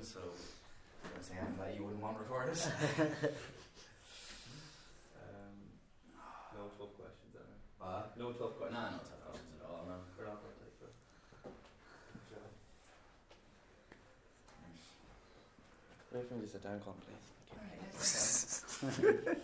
recording, 0.00 0.04
so 0.04 0.20
don't 1.12 1.24
say 1.24 1.34
anything 1.36 1.56
that 1.60 1.74
you 1.76 1.84
wouldn't 1.84 2.02
want 2.02 2.18
recorded. 2.18 2.56
Um, 5.20 5.56
no 6.56 6.64
tough 6.78 6.92
questions, 6.96 7.36
Anna. 7.36 7.56
uh, 7.80 8.02
No 8.16 8.32
tough 8.32 8.56
no, 8.60 8.68
questions. 8.68 8.80
no 8.80 8.96
tough 8.96 9.20
questions 9.28 9.60
at 9.60 9.68
all, 9.68 9.84
no. 9.88 9.96
We're 10.18 10.24
not 10.28 10.40
going 10.40 10.52
to 10.56 10.60
take 10.64 10.76
that. 10.80 10.94
Wait 16.12 16.24
for 16.28 16.34
me 16.34 16.42
to 16.44 16.48
sit 16.50 16.62
down, 16.64 16.80
Colin, 16.80 17.00
please. 17.04 18.64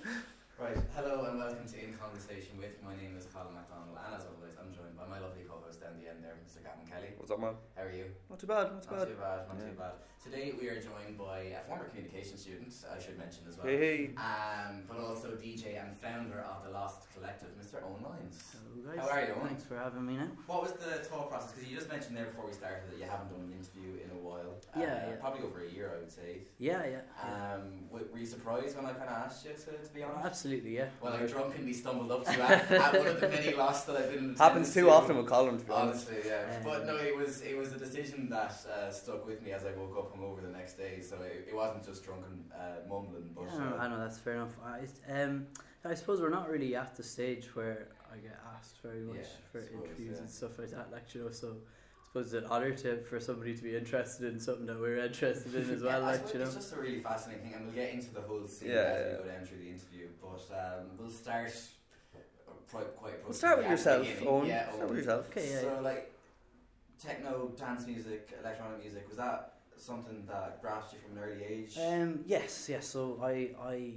Right, 0.56 0.72
hello 0.96 1.28
and 1.28 1.36
welcome 1.36 1.68
to 1.68 1.76
In 1.84 1.92
Conversation 2.00 2.56
with. 2.56 2.80
My 2.80 2.96
name 2.96 3.12
is 3.12 3.28
Colin 3.28 3.52
MacDonald, 3.52 3.92
and 3.92 4.08
as 4.16 4.24
always, 4.24 4.56
I'm 4.56 4.72
joined 4.72 4.96
by 4.96 5.04
my 5.04 5.20
lovely 5.20 5.44
co-host 5.44 5.84
down 5.84 6.00
the 6.00 6.08
end 6.08 6.24
there, 6.24 6.32
Mr. 6.40 6.64
Gavin 6.64 6.88
Kelly. 6.88 7.12
What's 7.20 7.28
up, 7.28 7.44
man? 7.44 7.60
How 7.76 7.84
are 7.84 7.92
you? 7.92 8.08
Not 8.32 8.40
too 8.40 8.48
bad, 8.48 8.72
not 8.72 8.80
too 8.80 8.88
Not 8.88 8.98
bad. 9.04 9.08
too 9.12 9.20
bad, 9.20 9.38
not 9.52 9.60
too 9.60 9.76
bad. 9.76 9.94
Today 10.30 10.52
we 10.60 10.66
are 10.68 10.80
joined 10.80 11.16
by 11.16 11.54
a 11.54 11.60
former 11.68 11.84
communication 11.84 12.36
student, 12.36 12.74
I 12.90 13.00
should 13.00 13.16
mention 13.16 13.44
as 13.48 13.56
well. 13.56 13.66
Hey, 13.68 13.78
hey. 13.78 14.10
Um, 14.16 14.82
but 14.88 14.98
also 14.98 15.28
DJ 15.38 15.80
and 15.80 15.96
founder 15.96 16.40
of 16.40 16.64
the 16.64 16.70
Lost 16.70 17.06
Collective, 17.14 17.48
Mr. 17.54 17.80
Owen 17.84 18.02
Lyons. 18.02 18.42
Hello 18.50 18.96
guys. 18.96 19.08
How 19.08 19.14
are 19.16 19.20
you, 19.22 19.34
Owen? 19.38 19.46
Thanks 19.46 19.62
for 19.64 19.76
having 19.78 20.04
me 20.04 20.16
now. 20.16 20.26
What 20.48 20.62
was 20.62 20.72
the 20.72 20.98
thought 21.06 21.30
process? 21.30 21.52
Because 21.52 21.70
you 21.70 21.76
just 21.76 21.88
mentioned 21.88 22.16
there 22.16 22.24
before 22.26 22.46
we 22.46 22.52
started 22.52 22.90
that 22.90 22.98
you 22.98 23.06
haven't 23.08 23.30
done 23.30 23.46
an 23.46 23.52
interview 23.54 24.02
in 24.02 24.10
a 24.10 24.20
while. 24.20 24.58
Uh, 24.74 24.80
Yeah, 24.80 25.10
yeah. 25.10 25.16
Probably 25.20 25.42
over 25.46 25.62
a 25.64 25.70
year, 25.70 25.92
I 25.94 25.98
would 26.00 26.10
say. 26.10 26.42
Yeah, 26.58 26.82
yeah. 26.84 27.06
Um, 27.22 27.86
were 27.90 28.18
you 28.18 28.26
surprised 28.26 28.76
when 28.76 28.86
I 28.86 28.92
kind 28.92 29.08
of 29.08 29.16
asked 29.30 29.44
you 29.46 29.52
to, 29.52 29.70
to 29.78 29.94
be 29.94 30.02
honest? 30.02 30.26
absolutely, 30.26 30.76
yeah. 30.76 30.88
Well, 31.00 31.14
I 31.14 31.24
drunkenly 31.24 31.72
stumbled 31.72 32.10
up 32.10 32.24
to 32.26 32.32
you 32.32 32.42
at, 32.42 32.70
at 32.72 32.98
one 32.98 33.06
of 33.06 33.20
the 33.20 33.28
many 33.38 33.54
losts 33.54 33.86
that 33.86 33.96
I've 33.96 34.12
been. 34.12 34.34
Happens 34.34 34.74
too 34.74 34.86
to. 34.86 34.90
often 34.90 35.16
with 35.16 35.26
Colin, 35.28 35.58
to 35.58 35.64
be 35.64 35.70
honest. 35.72 36.08
Honestly, 36.10 36.30
yeah. 36.30 36.56
Um, 36.56 36.64
but 36.64 36.86
no, 36.86 36.96
it 36.96 37.16
was 37.16 37.42
it 37.42 37.56
was 37.56 37.72
a 37.72 37.78
decision 37.78 38.28
that 38.30 38.54
uh, 38.66 38.90
stuck 38.90 39.24
with 39.24 39.40
me 39.42 39.52
as 39.52 39.64
I 39.64 39.70
woke 39.72 39.96
up 39.96 40.15
hungover 40.16 40.42
the 40.42 40.48
next 40.56 40.74
day. 40.74 41.00
So 41.00 41.16
it, 41.22 41.48
it 41.50 41.54
wasn't 41.54 41.84
just 41.86 42.04
drunken 42.04 42.44
uh, 42.54 42.88
mumbling, 42.88 43.30
but 43.34 43.44
Yeah, 43.44 43.72
uh, 43.74 43.76
I 43.78 43.88
know 43.88 43.98
that's 43.98 44.18
fair 44.18 44.34
enough. 44.34 44.54
I, 44.64 45.12
um, 45.22 45.46
I 45.84 45.94
suppose 45.94 46.20
we're 46.20 46.30
not 46.30 46.48
really 46.50 46.74
at 46.74 46.96
the 46.96 47.02
stage 47.02 47.54
where 47.54 47.88
I 48.12 48.16
get 48.18 48.38
asked 48.56 48.76
very 48.82 49.00
much 49.00 49.16
Yeah, 49.18 49.22
for 49.52 49.62
suppose, 49.62 49.82
interviews 49.84 50.12
yeah. 50.14 50.20
and 50.22 50.30
stuff 50.30 50.58
like 50.58 50.70
that. 50.70 50.90
Like 50.90 51.14
you 51.14 51.24
know, 51.24 51.30
so 51.30 51.48
I 51.48 52.06
suppose 52.08 52.32
it's 52.32 52.44
an 52.44 52.50
honour 52.50 52.72
to 52.72 53.02
for 53.04 53.20
somebody 53.20 53.54
to 53.56 53.62
be 53.62 53.76
interested 53.76 54.32
in 54.32 54.40
something 54.40 54.66
that 54.66 54.80
we're 54.80 54.98
interested 54.98 55.54
in 55.54 55.70
as 55.70 55.82
well. 55.84 56.00
Yeah, 56.00 56.06
like 56.06 56.32
you 56.32 56.38
know. 56.40 56.46
It's 56.46 56.54
just 56.54 56.72
a 56.72 56.80
really 56.80 57.00
fascinating 57.00 57.44
thing, 57.44 57.54
and 57.54 57.66
we'll 57.66 57.74
get 57.74 57.92
into 57.94 58.12
the 58.14 58.22
whole 58.22 58.46
scene 58.48 58.70
Yeah, 58.70 58.74
as 58.76 59.06
yeah. 59.06 59.12
we 59.18 59.24
go 59.24 59.30
down 59.30 59.44
through 59.46 59.58
the 59.58 59.68
interview. 59.68 60.06
But 60.20 60.44
um, 60.56 60.86
we'll 60.98 61.10
start 61.10 61.52
uh, 62.14 62.18
pri- 62.70 62.82
quite. 62.96 63.22
We'll 63.24 63.32
start 63.34 63.58
with 63.58 63.66
appropriately 63.66 64.10
at 64.10 64.18
the 64.18 64.24
yourself. 64.24 64.34
Owen. 64.34 64.48
Yeah, 64.48 64.72
Start 64.72 64.88
with 64.88 64.98
yourself. 64.98 65.28
Okay, 65.30 65.50
yeah. 65.50 65.60
So 65.60 65.80
like, 65.82 66.12
techno, 66.98 67.52
dance 67.58 67.86
music, 67.86 68.30
electronic 68.40 68.80
music 68.80 69.06
was 69.08 69.18
that 69.18 69.52
something 69.78 70.24
that 70.26 70.60
grasped 70.62 70.94
you 70.94 71.00
from 71.00 71.18
an 71.18 71.24
early 71.24 71.44
age? 71.44 71.76
Um, 71.78 72.20
yes, 72.26 72.68
yes. 72.68 72.86
So 72.86 73.18
I, 73.22 73.50
I 73.62 73.92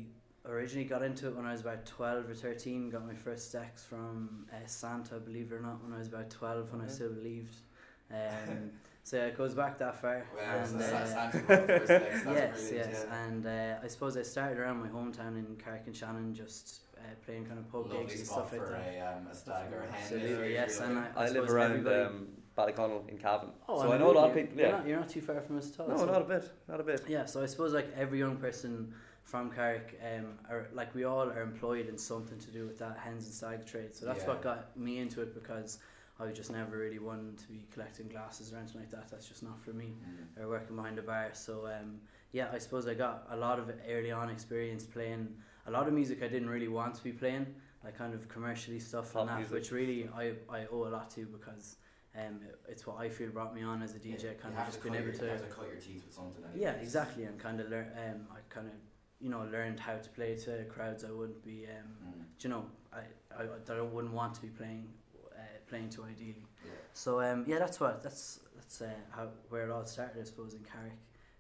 originally 0.46 0.88
got 0.88 1.04
into 1.04 1.28
it 1.28 1.36
when 1.36 1.46
I 1.46 1.52
was 1.52 1.62
about 1.62 1.86
twelve 1.86 2.30
or 2.30 2.34
thirteen. 2.34 2.90
Got 2.90 3.06
my 3.08 3.16
first 3.16 3.52
decks 3.52 3.84
from 3.84 4.46
uh, 4.52 4.56
Santa, 4.66 5.20
believe 5.20 5.52
it 5.52 5.56
or 5.56 5.62
not, 5.62 5.84
when 5.84 5.94
I 5.94 6.00
was 6.00 6.08
about 6.08 6.30
twelve, 6.30 6.72
when 6.72 6.82
I 6.82 6.88
still 6.88 7.10
believed. 7.10 7.56
Um, 8.12 8.72
so 9.04 9.18
yeah, 9.18 9.26
it 9.26 9.38
goes 9.38 9.54
back 9.54 9.78
that 9.78 10.02
far. 10.02 10.26
Well, 10.36 10.66
and, 10.66 10.82
uh, 10.82 11.06
Santa 11.06 11.40
first 11.48 11.88
decks, 11.88 12.24
that's 12.24 12.26
yes, 12.26 12.72
yes, 12.74 13.06
yeah. 13.08 13.26
and 13.26 13.46
uh, 13.46 13.76
I 13.84 13.88
suppose 13.88 14.18
I 14.18 14.24
started 14.24 14.58
around 14.58 14.80
my 14.80 14.88
hometown 14.88 15.38
in 15.38 15.56
Carrick-on-Shannon, 15.64 16.34
just 16.34 16.82
uh, 16.98 17.02
playing 17.26 17.46
kind 17.46 17.60
of 17.60 17.72
pub 17.72 17.86
Lovely 17.86 18.06
gigs 18.06 18.20
and 18.20 18.28
stuff 18.28 18.52
like 18.52 18.68
that. 18.68 18.96
a, 18.96 19.16
um, 19.16 19.28
a 19.32 19.36
stag 19.36 19.72
or 19.72 19.82
a 19.84 19.92
hen. 19.92 19.96
Absolutely, 20.02 20.54
yes, 20.54 20.80
and 20.80 21.00
I, 21.00 21.08
I, 21.16 21.26
I 21.26 21.30
live 21.30 21.50
around 21.50 21.88
um, 21.88 22.28
Ballyconnell 22.64 23.08
in 23.10 23.18
Cavan. 23.18 23.50
Oh, 23.68 23.82
so 23.82 23.90
I 23.92 23.96
and 23.96 24.04
know 24.04 24.12
a 24.12 24.14
lot 24.14 24.30
of 24.30 24.36
you're- 24.36 24.42
people. 24.48 24.60
You're 24.60 24.68
Yeah. 24.70 24.78
not, 24.78 24.88
you're 24.88 25.00
not 25.00 25.10
too 25.10 25.22
far 25.22 25.40
from 25.42 25.58
us 25.58 25.72
at 25.74 25.80
all. 25.80 25.88
No, 25.88 25.98
so- 25.98 26.06
not 26.06 26.22
a 26.22 26.26
bit. 26.26 26.52
Not 26.68 26.80
a 26.80 26.84
bit. 26.84 27.02
Yeah, 27.08 27.26
so 27.26 27.42
I 27.42 27.46
suppose 27.46 27.74
like 27.74 27.88
every 27.96 28.20
young 28.20 28.38
person 28.38 28.94
from 29.24 29.52
Carrick, 29.52 30.00
um, 30.04 30.40
are 30.50 30.68
like 30.74 30.94
we 30.96 31.04
all 31.04 31.30
are 31.30 31.42
employed 31.42 31.88
in 31.88 31.98
something 31.98 32.40
to 32.40 32.52
do 32.52 32.66
with 32.66 32.80
that 32.80 32.98
hens 32.98 33.26
and 33.26 33.34
stag 33.34 33.66
trade. 33.66 33.94
So 33.96 34.06
that's 34.06 34.24
Yeah. 34.24 34.30
what 34.30 34.42
got 34.42 34.76
me 34.78 34.98
into 35.00 35.22
it 35.22 35.34
because 35.36 35.80
I 36.20 36.32
just 36.32 36.52
never 36.52 36.76
really 36.78 37.00
wanted 37.00 37.38
to 37.38 37.48
be 37.48 37.66
collecting 37.72 38.08
glasses 38.10 38.52
or 38.52 38.58
anything 38.58 38.82
like 38.82 38.90
that. 38.92 39.08
That's 39.10 39.28
just 39.30 39.42
not 39.44 39.62
for 39.62 39.72
me. 39.72 39.96
Mm. 40.38 40.44
Or 40.44 40.50
working 40.50 40.76
behind 40.76 40.98
a 41.00 41.02
bar. 41.04 41.30
So 41.34 41.68
um, 41.68 42.02
yeah, 42.34 42.50
I 42.52 42.58
suppose 42.58 42.88
I 42.88 42.94
got 42.96 43.28
a 43.30 43.38
lot 43.38 43.58
of 43.60 43.72
early 43.88 44.12
on 44.12 44.30
experience 44.30 44.84
playing 44.86 45.34
a 45.68 45.72
lot 45.72 45.88
of 45.88 45.94
music 45.94 46.22
I 46.24 46.28
didn't 46.28 46.50
really 46.50 46.68
want 46.68 46.96
to 46.96 47.04
be 47.04 47.12
playing, 47.14 47.46
like 47.84 47.96
kind 47.98 48.14
of 48.16 48.28
commercially 48.28 48.80
stuff 48.80 49.14
Pop 49.14 49.22
and 49.22 49.30
that, 49.30 49.38
music. 49.38 49.54
which 49.54 49.72
really 49.72 50.10
I, 50.14 50.34
I 50.50 50.66
owe 50.72 50.86
a 50.88 50.90
lot 50.98 51.10
to 51.12 51.26
because 51.28 51.78
um, 52.16 52.42
it- 52.48 52.60
it's 52.68 52.86
what 52.88 52.98
I 52.98 53.10
feel 53.10 53.30
brought 53.30 53.54
me 53.56 53.64
on 53.64 53.82
as 53.82 53.96
a 53.96 54.00
DJ. 54.00 54.24
Yeah, 54.24 54.34
kind 54.34 54.58
of 54.58 54.66
just 54.66 54.82
being 54.84 54.96
able 54.96 55.06
your, 55.08 55.16
to 55.16 55.26
you 55.26 55.32
have 55.32 55.42
to 55.48 55.54
cut 55.54 55.68
your 55.68 55.78
teeth 55.78 56.04
with 56.06 56.14
something. 56.14 56.44
yeah, 56.56 56.72
exactly, 56.74 57.24
and 57.26 57.38
kind 57.40 57.60
of 57.60 57.70
learn. 57.70 57.88
Um, 57.98 58.28
I 58.32 58.40
kind 58.50 58.68
of 58.68 58.74
you 59.20 59.30
know 59.30 59.44
learned 59.52 59.80
how 59.80 59.98
to 59.98 60.10
play 60.12 60.36
to 60.36 60.64
crowds 60.66 61.04
I 61.04 61.12
wouldn't 61.12 61.44
be. 61.44 61.66
Um, 61.68 61.98
Mm. 62.08 62.44
you 62.44 62.50
know, 62.50 62.66
I, 62.94 63.02
I 63.38 63.46
that 63.66 63.78
I 63.78 63.82
wouldn't 63.82 64.14
want 64.14 64.34
to 64.36 64.42
be 64.42 64.48
playing 64.50 64.88
uh, 65.36 65.42
playing 65.68 65.90
to 65.92 66.04
ideally. 66.06 66.48
Yeah. 66.66 66.72
So 66.94 67.22
um, 67.22 67.44
yeah, 67.48 67.60
that's 67.60 67.80
what 67.80 68.02
that's 68.04 68.40
that's 68.56 68.82
uh, 68.82 68.90
how 69.12 69.30
where 69.50 69.66
it 69.68 69.72
all 69.72 69.86
started, 69.86 70.22
I 70.22 70.24
suppose, 70.26 70.54
in 70.54 70.64
Carrick. 70.64 70.98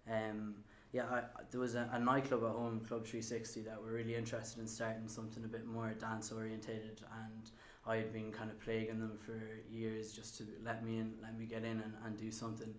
Um, 0.09 0.55
yeah, 0.91 1.03
I, 1.05 1.21
there 1.51 1.59
was 1.59 1.75
a, 1.75 1.87
a 1.93 1.99
nightclub 1.99 2.43
at 2.43 2.49
home, 2.49 2.79
Club 2.87 3.05
Three 3.05 3.21
Sixty, 3.21 3.61
that 3.61 3.79
were 3.81 3.91
really 3.91 4.15
interested 4.15 4.59
in 4.59 4.67
starting 4.67 5.07
something 5.07 5.43
a 5.43 5.47
bit 5.47 5.65
more 5.67 5.91
dance 5.99 6.31
orientated, 6.31 7.01
and 7.23 7.51
I 7.87 7.95
had 7.97 8.13
been 8.13 8.31
kind 8.31 8.51
of 8.51 8.59
plaguing 8.59 8.99
them 8.99 9.17
for 9.25 9.39
years 9.71 10.11
just 10.11 10.37
to 10.37 10.43
let 10.63 10.85
me 10.85 10.99
in, 10.99 11.13
let 11.21 11.37
me 11.37 11.45
get 11.45 11.63
in 11.63 11.81
and, 11.81 11.93
and 12.05 12.17
do 12.17 12.31
something. 12.31 12.73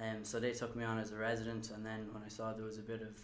Um, 0.00 0.22
so 0.24 0.40
they 0.40 0.52
took 0.52 0.74
me 0.76 0.84
on 0.84 0.98
as 0.98 1.12
a 1.12 1.16
resident, 1.16 1.70
and 1.74 1.84
then 1.84 2.08
when 2.12 2.22
I 2.24 2.28
saw 2.28 2.52
there 2.52 2.64
was 2.64 2.78
a 2.78 2.82
bit 2.82 3.02
of 3.02 3.20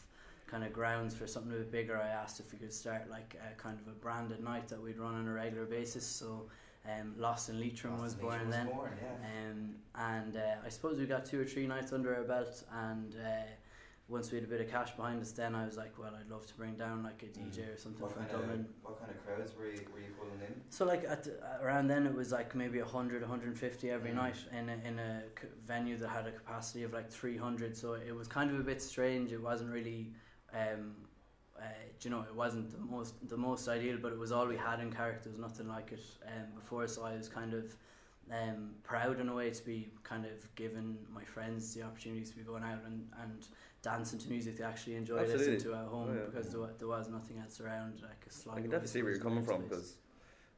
kind 0.47 0.63
of 0.65 0.73
grounds 0.73 1.15
for 1.15 1.27
something 1.27 1.53
a 1.53 1.57
bit 1.57 1.73
bigger, 1.73 2.01
I 2.01 2.09
asked 2.09 2.41
if 2.41 2.53
we 2.53 2.59
could 2.59 2.73
start 2.73 3.09
like 3.11 3.37
a 3.51 3.61
kind 3.61 3.79
of 3.81 3.89
a 3.89 3.97
branded 3.97 4.43
night 4.43 4.69
that 4.69 4.83
we'd 4.83 4.99
run 4.99 5.15
on 5.15 5.27
a 5.27 5.33
regular 5.33 5.65
basis. 5.65 6.07
So 6.07 6.49
um, 6.87 7.15
Lost 7.17 7.49
in 7.49 7.61
Leitrim 7.61 7.93
Lost 7.93 8.05
was 8.05 8.13
in 8.15 8.21
born 8.21 8.33
Leitrim 8.33 8.51
then. 8.51 8.67
Was 8.67 8.75
born, 8.75 8.93
yeah. 9.03 9.51
Um, 9.51 9.75
and 9.95 10.37
uh, 10.37 10.55
I 10.65 10.69
suppose 10.69 10.99
we 10.99 11.07
got 11.07 11.25
two 11.25 11.41
or 11.41 11.45
three 11.45 11.67
nights 11.67 11.93
under 11.93 12.15
our 12.15 12.25
belt, 12.25 12.63
and 12.73 13.15
uh, 13.15 13.43
once 14.09 14.31
we 14.31 14.37
had 14.39 14.44
a 14.44 14.49
bit 14.49 14.61
of 14.61 14.71
cash 14.71 14.91
behind 14.93 15.21
us, 15.21 15.33
then 15.33 15.55
I 15.55 15.65
was 15.67 15.77
like, 15.77 15.99
well, 15.99 16.12
I'd 16.19 16.31
love 16.31 16.47
to 16.47 16.55
bring 16.55 16.75
down 16.75 17.03
like 17.03 17.22
a 17.25 17.27
DJ 17.27 17.75
or 17.75 17.77
something 17.77 18.00
what 18.03 18.12
from 18.12 18.25
kind 18.27 18.34
of 18.53 18.67
what 18.83 19.00
kind 19.00 19.11
of 19.11 19.25
crowds 19.27 19.53
were 19.56 19.67
you, 19.67 19.81
were 19.93 19.99
you 19.99 20.12
pulling 20.19 20.41
in? 20.47 20.61
So 20.71 20.84
like 20.84 21.05
at 21.05 21.25
the, 21.25 21.33
around 21.61 21.89
then, 21.89 22.06
it 22.06 22.15
was 22.15 22.31
like 22.31 22.55
maybe 22.55 22.78
100, 22.81 23.21
150 23.22 23.91
every 23.91 24.11
Mm. 24.11 24.15
night 24.15 24.37
in 24.56 24.69
a, 24.69 24.77
in 24.89 24.99
a 25.00 25.22
c- 25.41 25.49
venue 25.66 25.97
that 25.99 26.09
had 26.09 26.27
a 26.27 26.31
capacity 26.31 26.84
of 26.84 26.93
like 26.93 27.11
300. 27.11 27.77
So 27.77 27.95
it 27.95 28.15
was 28.15 28.28
kind 28.28 28.50
of 28.50 28.61
a 28.61 28.62
bit 28.62 28.81
strange. 28.81 29.33
It 29.33 29.43
wasn't 29.43 29.72
really, 29.72 30.12
um, 30.55 30.95
uh, 31.59 31.62
you 32.03 32.11
know, 32.11 32.21
it 32.21 32.34
wasn't 32.34 32.71
the 32.71 32.78
most 32.78 33.15
the 33.28 33.37
most 33.37 33.66
ideal, 33.66 33.99
but 34.00 34.12
it 34.12 34.19
was 34.19 34.31
all 34.31 34.47
we 34.47 34.56
had 34.56 34.78
in 34.78 34.93
character. 34.93 35.25
There 35.25 35.33
was 35.33 35.41
nothing 35.41 35.66
like 35.66 35.91
it 35.91 36.05
um, 36.28 36.55
before. 36.55 36.87
So 36.87 37.03
I 37.03 37.16
was 37.16 37.28
kind 37.28 37.55
of 37.55 37.75
um, 38.31 38.71
proud 38.84 39.19
in 39.21 39.28
a 39.28 39.34
way 39.34 39.50
to 39.50 39.65
be 39.65 39.89
kind 40.05 40.25
of 40.27 40.55
giving 40.55 40.97
my 41.12 41.25
friends 41.25 41.75
the 41.75 41.83
opportunities 41.83 42.31
to 42.31 42.37
be 42.37 42.43
going 42.43 42.62
out 42.65 42.83
and, 42.84 43.09
and 43.22 43.47
dancing 43.91 44.19
to 44.25 44.29
music 44.37 44.53
they 44.59 44.65
actually 44.73 44.97
enjoy 45.03 45.21
listening 45.33 45.61
to 45.61 45.75
at 45.81 45.87
home 45.95 46.09
Oh, 46.11 46.15
yeah. 46.15 46.27
because 46.29 46.47
there, 46.53 46.61
there 46.81 46.89
was 46.97 47.09
nothing 47.09 47.37
else 47.43 47.61
around 47.61 47.95
like 48.03 48.23
a 48.27 48.33
slide. 48.41 48.55
I 48.59 48.61
can 48.63 48.71
definitely 48.71 48.89
see 48.95 49.03
where 49.03 49.13
you're 49.13 49.21
coming 49.29 49.45
from 49.49 49.63
because, 49.63 49.89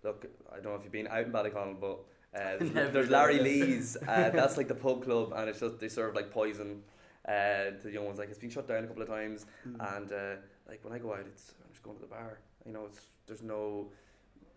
look, 0.03 0.19
I 0.51 0.57
don't 0.61 0.71
know 0.73 0.79
if 0.81 0.85
you've 0.85 0.93
been 1.01 1.09
out 1.17 1.25
in 1.29 1.33
Ballyconnell, 1.37 1.79
but 1.87 1.97
uh, 2.39 2.57
there's, 2.61 2.93
there's 2.95 3.11
Larry. 3.11 3.39
Lee's. 3.49 3.97
Uh, 3.97 4.31
that's 4.41 4.57
like 4.57 4.69
the 4.69 4.75
pub 4.87 5.05
club, 5.05 5.33
and 5.37 5.49
it's 5.51 5.61
just 5.61 5.79
they 5.81 5.89
serve 5.89 6.15
like 6.15 6.31
poison 6.31 6.83
uh, 7.27 7.71
to 7.79 7.85
the 7.85 7.93
young 7.93 8.07
ones. 8.07 8.19
Like 8.19 8.31
it's 8.31 8.39
been 8.39 8.51
shut 8.57 8.67
down 8.69 8.85
a 8.85 8.87
couple 8.87 9.03
of 9.03 9.09
times, 9.09 9.47
Mm. 9.67 9.97
and 9.97 10.13
uh, 10.13 10.35
like 10.69 10.81
when 10.85 10.93
I 10.93 10.99
go 10.99 11.13
out, 11.13 11.27
it's 11.33 11.53
I'm 11.65 11.71
just 11.73 11.83
going 11.83 11.97
to 11.97 12.03
the 12.03 12.09
bar. 12.19 12.39
You 12.67 12.73
know, 12.73 12.85
it's 12.87 13.01
there's 13.27 13.43
no. 13.43 13.91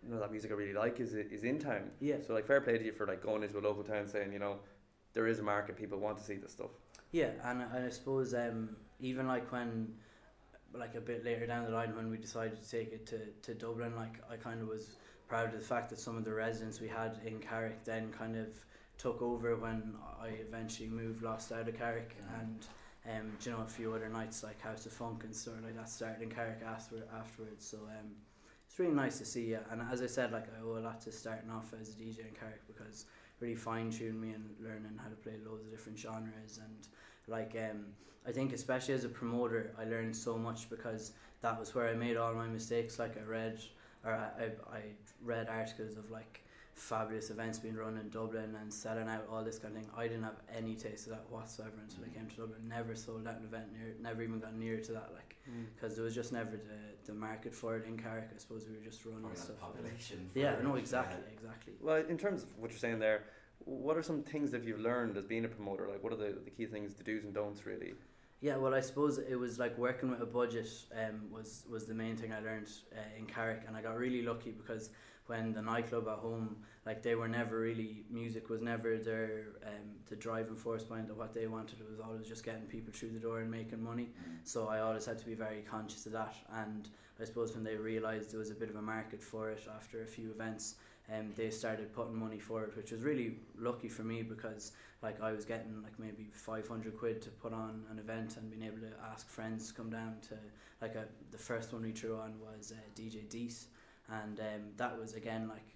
You 0.04 0.12
know 0.12 0.18
that 0.20 0.32
music 0.32 0.50
I 0.50 0.54
really 0.54 0.72
like 0.84 0.98
is 0.98 1.14
is 1.14 1.44
in 1.44 1.58
town. 1.60 1.84
yeah. 2.00 2.16
So 2.26 2.34
like 2.34 2.46
fair 2.46 2.60
play 2.60 2.76
to 2.78 2.84
you 2.84 2.92
for 2.92 3.06
like 3.06 3.22
going 3.22 3.42
into 3.44 3.58
a 3.58 3.64
local 3.68 3.84
town 3.84 4.08
saying 4.08 4.32
you 4.32 4.40
know 4.40 4.56
there 5.14 5.26
is 5.28 5.38
a 5.38 5.42
market 5.44 5.76
people 5.76 5.98
want 5.98 6.18
to 6.18 6.24
see 6.24 6.36
this 6.36 6.52
stuff. 6.52 6.70
Yeah, 7.12 7.30
and, 7.44 7.62
and 7.62 7.84
I 7.86 7.90
suppose 7.90 8.34
um, 8.34 8.76
even 9.00 9.26
like 9.28 9.52
when, 9.52 9.92
like 10.74 10.94
a 10.94 11.00
bit 11.00 11.24
later 11.24 11.46
down 11.46 11.64
the 11.64 11.70
line 11.70 11.94
when 11.94 12.10
we 12.10 12.16
decided 12.16 12.60
to 12.62 12.70
take 12.70 12.92
it 12.92 13.06
to, 13.06 13.18
to 13.42 13.54
Dublin, 13.54 13.94
like 13.94 14.14
I 14.30 14.36
kind 14.36 14.62
of 14.62 14.68
was 14.68 14.96
proud 15.28 15.52
of 15.52 15.60
the 15.60 15.66
fact 15.66 15.90
that 15.90 15.98
some 15.98 16.16
of 16.16 16.24
the 16.24 16.32
residents 16.32 16.80
we 16.80 16.88
had 16.88 17.18
in 17.24 17.38
Carrick 17.38 17.84
then 17.84 18.10
kind 18.12 18.36
of 18.36 18.48
took 18.98 19.20
over 19.20 19.56
when 19.56 19.94
I 20.20 20.28
eventually 20.28 20.88
moved 20.88 21.22
lost 21.22 21.52
out 21.52 21.68
of 21.68 21.76
Carrick 21.76 22.14
Mhm. 22.16 22.40
and 22.40 22.66
um, 23.10 23.32
you 23.44 23.50
know 23.50 23.58
a 23.58 23.66
few 23.66 23.92
other 23.92 24.08
nights 24.08 24.42
like 24.44 24.60
House 24.60 24.86
of 24.86 24.92
Funk 24.92 25.24
and 25.24 25.34
stuff 25.34 25.54
like 25.64 25.74
that 25.74 25.88
started 25.88 26.22
in 26.22 26.30
Carrick 26.30 26.62
after, 26.64 27.02
afterwards. 27.18 27.66
So 27.66 27.78
um, 27.78 28.12
it's 28.66 28.78
really 28.78 28.94
nice 28.94 29.18
to 29.18 29.24
see. 29.24 29.50
Yeah, 29.50 29.58
and 29.70 29.82
as 29.90 30.02
I 30.02 30.06
said, 30.06 30.32
like 30.32 30.46
I 30.56 30.62
owe 30.64 30.78
a 30.78 30.80
lot 30.80 31.00
to 31.02 31.12
starting 31.12 31.50
off 31.50 31.74
as 31.78 31.88
a 31.90 31.92
DJ 31.92 32.20
in 32.20 32.34
Carrick 32.38 32.66
because 32.66 33.06
really 33.40 33.56
fine 33.56 33.90
tuned 33.90 34.20
me 34.20 34.30
and 34.30 34.54
learning 34.60 34.98
how 35.02 35.08
to 35.08 35.16
play 35.16 35.32
loads 35.44 35.64
of 35.64 35.70
different 35.72 35.98
genres 35.98 36.60
and 36.62 36.86
like 37.32 37.56
um, 37.68 37.80
I 38.28 38.30
think 38.30 38.52
especially 38.52 38.94
as 38.94 39.04
a 39.04 39.08
promoter 39.08 39.72
I 39.78 39.84
learned 39.84 40.14
so 40.14 40.36
much 40.38 40.70
because 40.70 41.12
that 41.40 41.58
was 41.58 41.74
where 41.74 41.88
I 41.88 41.94
made 41.94 42.16
all 42.16 42.34
my 42.34 42.46
mistakes 42.46 42.98
like 42.98 43.16
I 43.18 43.24
read 43.38 43.58
or 44.04 44.12
I, 44.12 44.44
I, 44.44 44.76
I 44.78 44.80
read 45.24 45.48
articles 45.48 45.96
of 45.96 46.10
like 46.10 46.44
fabulous 46.74 47.30
events 47.30 47.58
being 47.58 47.76
run 47.76 47.96
in 47.98 48.08
Dublin 48.10 48.56
and 48.60 48.72
selling 48.72 49.08
out 49.08 49.24
all 49.30 49.42
this 49.44 49.58
kind 49.58 49.76
of 49.76 49.82
thing. 49.82 49.90
I 49.96 50.04
didn't 50.08 50.22
have 50.30 50.40
any 50.56 50.74
taste 50.74 51.06
of 51.06 51.12
that 51.12 51.24
whatsoever 51.30 51.78
until 51.86 52.04
I 52.04 52.08
came 52.16 52.26
to 52.28 52.36
Dublin. 52.36 52.60
Never 52.68 52.94
sold 52.94 53.26
out 53.26 53.38
an 53.40 53.44
event 53.44 53.66
near, 53.76 53.94
never 54.00 54.22
even 54.22 54.38
got 54.40 54.54
near 54.54 54.78
to 54.80 54.92
that, 54.92 55.10
like 55.14 55.28
Mm. 55.50 55.64
because 55.74 55.96
there 55.96 56.04
was 56.04 56.14
just 56.14 56.32
never 56.32 56.52
the, 56.52 56.80
the 57.04 57.12
market 57.12 57.52
for 57.52 57.76
it 57.76 57.84
in 57.84 57.98
Carrick. 57.98 58.28
I 58.32 58.38
suppose 58.38 58.64
we 58.70 58.76
were 58.76 58.84
just 58.84 59.04
running 59.04 59.22
Probably 59.22 59.38
not 59.38 59.44
stuff. 59.44 59.58
population. 59.60 60.30
Yeah, 60.36 60.52
it, 60.52 60.62
no, 60.62 60.74
yeah. 60.76 60.80
exactly, 60.80 61.32
exactly. 61.36 61.72
Well, 61.80 61.96
in 62.08 62.16
terms 62.16 62.44
of 62.44 62.48
what 62.60 62.70
you're 62.70 62.78
saying 62.78 63.00
there, 63.00 63.24
what 63.64 63.96
are 63.96 64.02
some 64.02 64.22
things 64.22 64.50
that 64.50 64.64
you've 64.64 64.80
learned 64.80 65.16
as 65.16 65.24
being 65.24 65.44
a 65.44 65.48
promoter? 65.48 65.88
Like, 65.88 66.02
what 66.02 66.12
are 66.12 66.16
the, 66.16 66.38
the 66.44 66.50
key 66.50 66.66
things, 66.66 66.94
the 66.94 67.04
do's 67.04 67.24
and 67.24 67.34
don'ts, 67.34 67.66
really? 67.66 67.94
Yeah, 68.40 68.56
well, 68.56 68.74
I 68.74 68.80
suppose 68.80 69.18
it 69.18 69.36
was 69.36 69.58
like 69.58 69.78
working 69.78 70.10
with 70.10 70.20
a 70.20 70.26
budget 70.26 70.68
um, 70.96 71.30
was 71.30 71.64
was 71.70 71.86
the 71.86 71.94
main 71.94 72.16
thing 72.16 72.32
I 72.32 72.40
learned 72.40 72.68
uh, 72.92 73.18
in 73.18 73.26
Carrick, 73.26 73.62
and 73.68 73.76
I 73.76 73.82
got 73.82 73.96
really 73.96 74.22
lucky 74.22 74.50
because 74.50 74.90
when 75.26 75.52
the 75.52 75.62
nightclub 75.62 76.08
at 76.08 76.18
home, 76.18 76.56
like 76.84 77.02
they 77.02 77.14
were 77.14 77.28
never 77.28 77.60
really 77.60 78.04
music 78.10 78.50
was 78.50 78.60
never 78.60 78.98
their 78.98 79.44
um, 79.64 79.90
the 80.08 80.16
driving 80.16 80.56
force 80.56 80.82
behind. 80.82 81.08
What 81.16 81.34
they 81.34 81.46
wanted 81.46 81.80
It 81.80 81.88
was 81.88 82.00
always 82.00 82.26
just 82.26 82.44
getting 82.44 82.62
people 82.62 82.92
through 82.92 83.10
the 83.10 83.20
door 83.20 83.40
and 83.40 83.50
making 83.50 83.82
money. 83.82 84.10
Mm. 84.10 84.38
So 84.42 84.66
I 84.66 84.80
always 84.80 85.06
had 85.06 85.18
to 85.18 85.26
be 85.26 85.34
very 85.34 85.62
conscious 85.62 86.06
of 86.06 86.12
that. 86.12 86.34
And 86.52 86.88
I 87.20 87.24
suppose 87.24 87.54
when 87.54 87.62
they 87.62 87.76
realised 87.76 88.32
there 88.32 88.40
was 88.40 88.50
a 88.50 88.54
bit 88.54 88.70
of 88.70 88.76
a 88.76 88.82
market 88.82 89.22
for 89.22 89.50
it 89.50 89.62
after 89.76 90.02
a 90.02 90.06
few 90.06 90.30
events, 90.32 90.74
um, 91.10 91.32
they 91.36 91.50
started 91.50 91.92
putting 91.92 92.14
money 92.16 92.38
for 92.38 92.62
it, 92.64 92.76
which 92.76 92.92
was 92.92 93.02
really 93.02 93.36
lucky 93.58 93.88
for 93.88 94.02
me 94.02 94.22
because 94.22 94.72
like 95.02 95.20
I 95.20 95.32
was 95.32 95.44
getting 95.44 95.82
like 95.82 95.98
maybe 95.98 96.28
500 96.32 96.96
quid 96.96 97.20
to 97.22 97.30
put 97.30 97.52
on 97.52 97.84
an 97.90 97.98
event 97.98 98.36
and 98.36 98.50
being 98.50 98.62
able 98.62 98.78
to 98.78 98.92
ask 99.12 99.28
friends 99.28 99.68
to 99.68 99.74
come 99.74 99.90
down 99.90 100.16
to 100.28 100.34
like 100.80 100.94
a, 100.94 101.06
the 101.30 101.38
first 101.38 101.72
one 101.72 101.82
we 101.82 101.90
threw 101.92 102.16
on 102.18 102.34
was 102.40 102.72
uh, 102.72 102.80
DJ 103.00 103.28
Dees 103.28 103.66
and 104.08 104.38
um, 104.40 104.62
that 104.76 104.98
was 104.98 105.14
again 105.14 105.48
like 105.48 105.66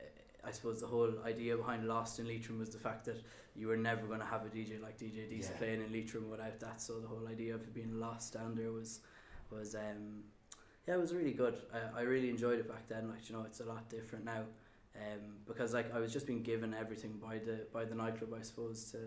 uh, 0.00 0.04
I 0.48 0.52
suppose 0.52 0.80
the 0.80 0.86
whole 0.86 1.12
idea 1.26 1.56
behind 1.56 1.86
Lost 1.88 2.20
in 2.20 2.26
Leitrim 2.28 2.58
was 2.58 2.70
the 2.70 2.78
fact 2.78 3.04
that 3.06 3.20
you 3.56 3.66
were 3.66 3.76
never 3.76 4.06
going 4.06 4.20
to 4.20 4.26
have 4.26 4.42
a 4.46 4.48
DJ 4.48 4.80
like 4.80 4.96
DJ 4.96 5.28
Dees 5.28 5.48
Yeah. 5.50 5.58
playing 5.58 5.82
in 5.82 5.92
Leitrim 5.92 6.30
without 6.30 6.60
that. 6.60 6.80
So 6.80 7.00
the 7.00 7.08
whole 7.08 7.26
idea 7.26 7.54
of 7.56 7.62
it 7.62 7.74
being 7.74 7.98
lost 7.98 8.34
down 8.34 8.54
there 8.54 8.70
was 8.70 9.00
was 9.50 9.74
um, 9.74 10.22
yeah 10.86 10.94
it 10.94 11.00
was 11.00 11.12
really 11.12 11.32
good. 11.32 11.56
I, 11.74 12.00
I 12.00 12.02
really 12.02 12.30
enjoyed 12.30 12.60
it 12.60 12.68
back 12.68 12.86
then. 12.88 13.08
Like 13.08 13.28
you 13.28 13.34
know 13.34 13.42
it's 13.42 13.58
a 13.58 13.64
lot 13.64 13.88
different 13.88 14.24
now 14.24 14.42
um, 15.06 15.22
because 15.46 15.72
like 15.74 15.94
I 15.94 15.98
was 16.00 16.12
just 16.12 16.26
being 16.26 16.42
given 16.42 16.74
everything 16.74 17.14
by 17.22 17.38
the 17.38 17.66
by 17.72 17.84
the 17.84 17.94
nightclub 17.94 18.32
I 18.38 18.42
suppose 18.42 18.90
to 18.92 18.98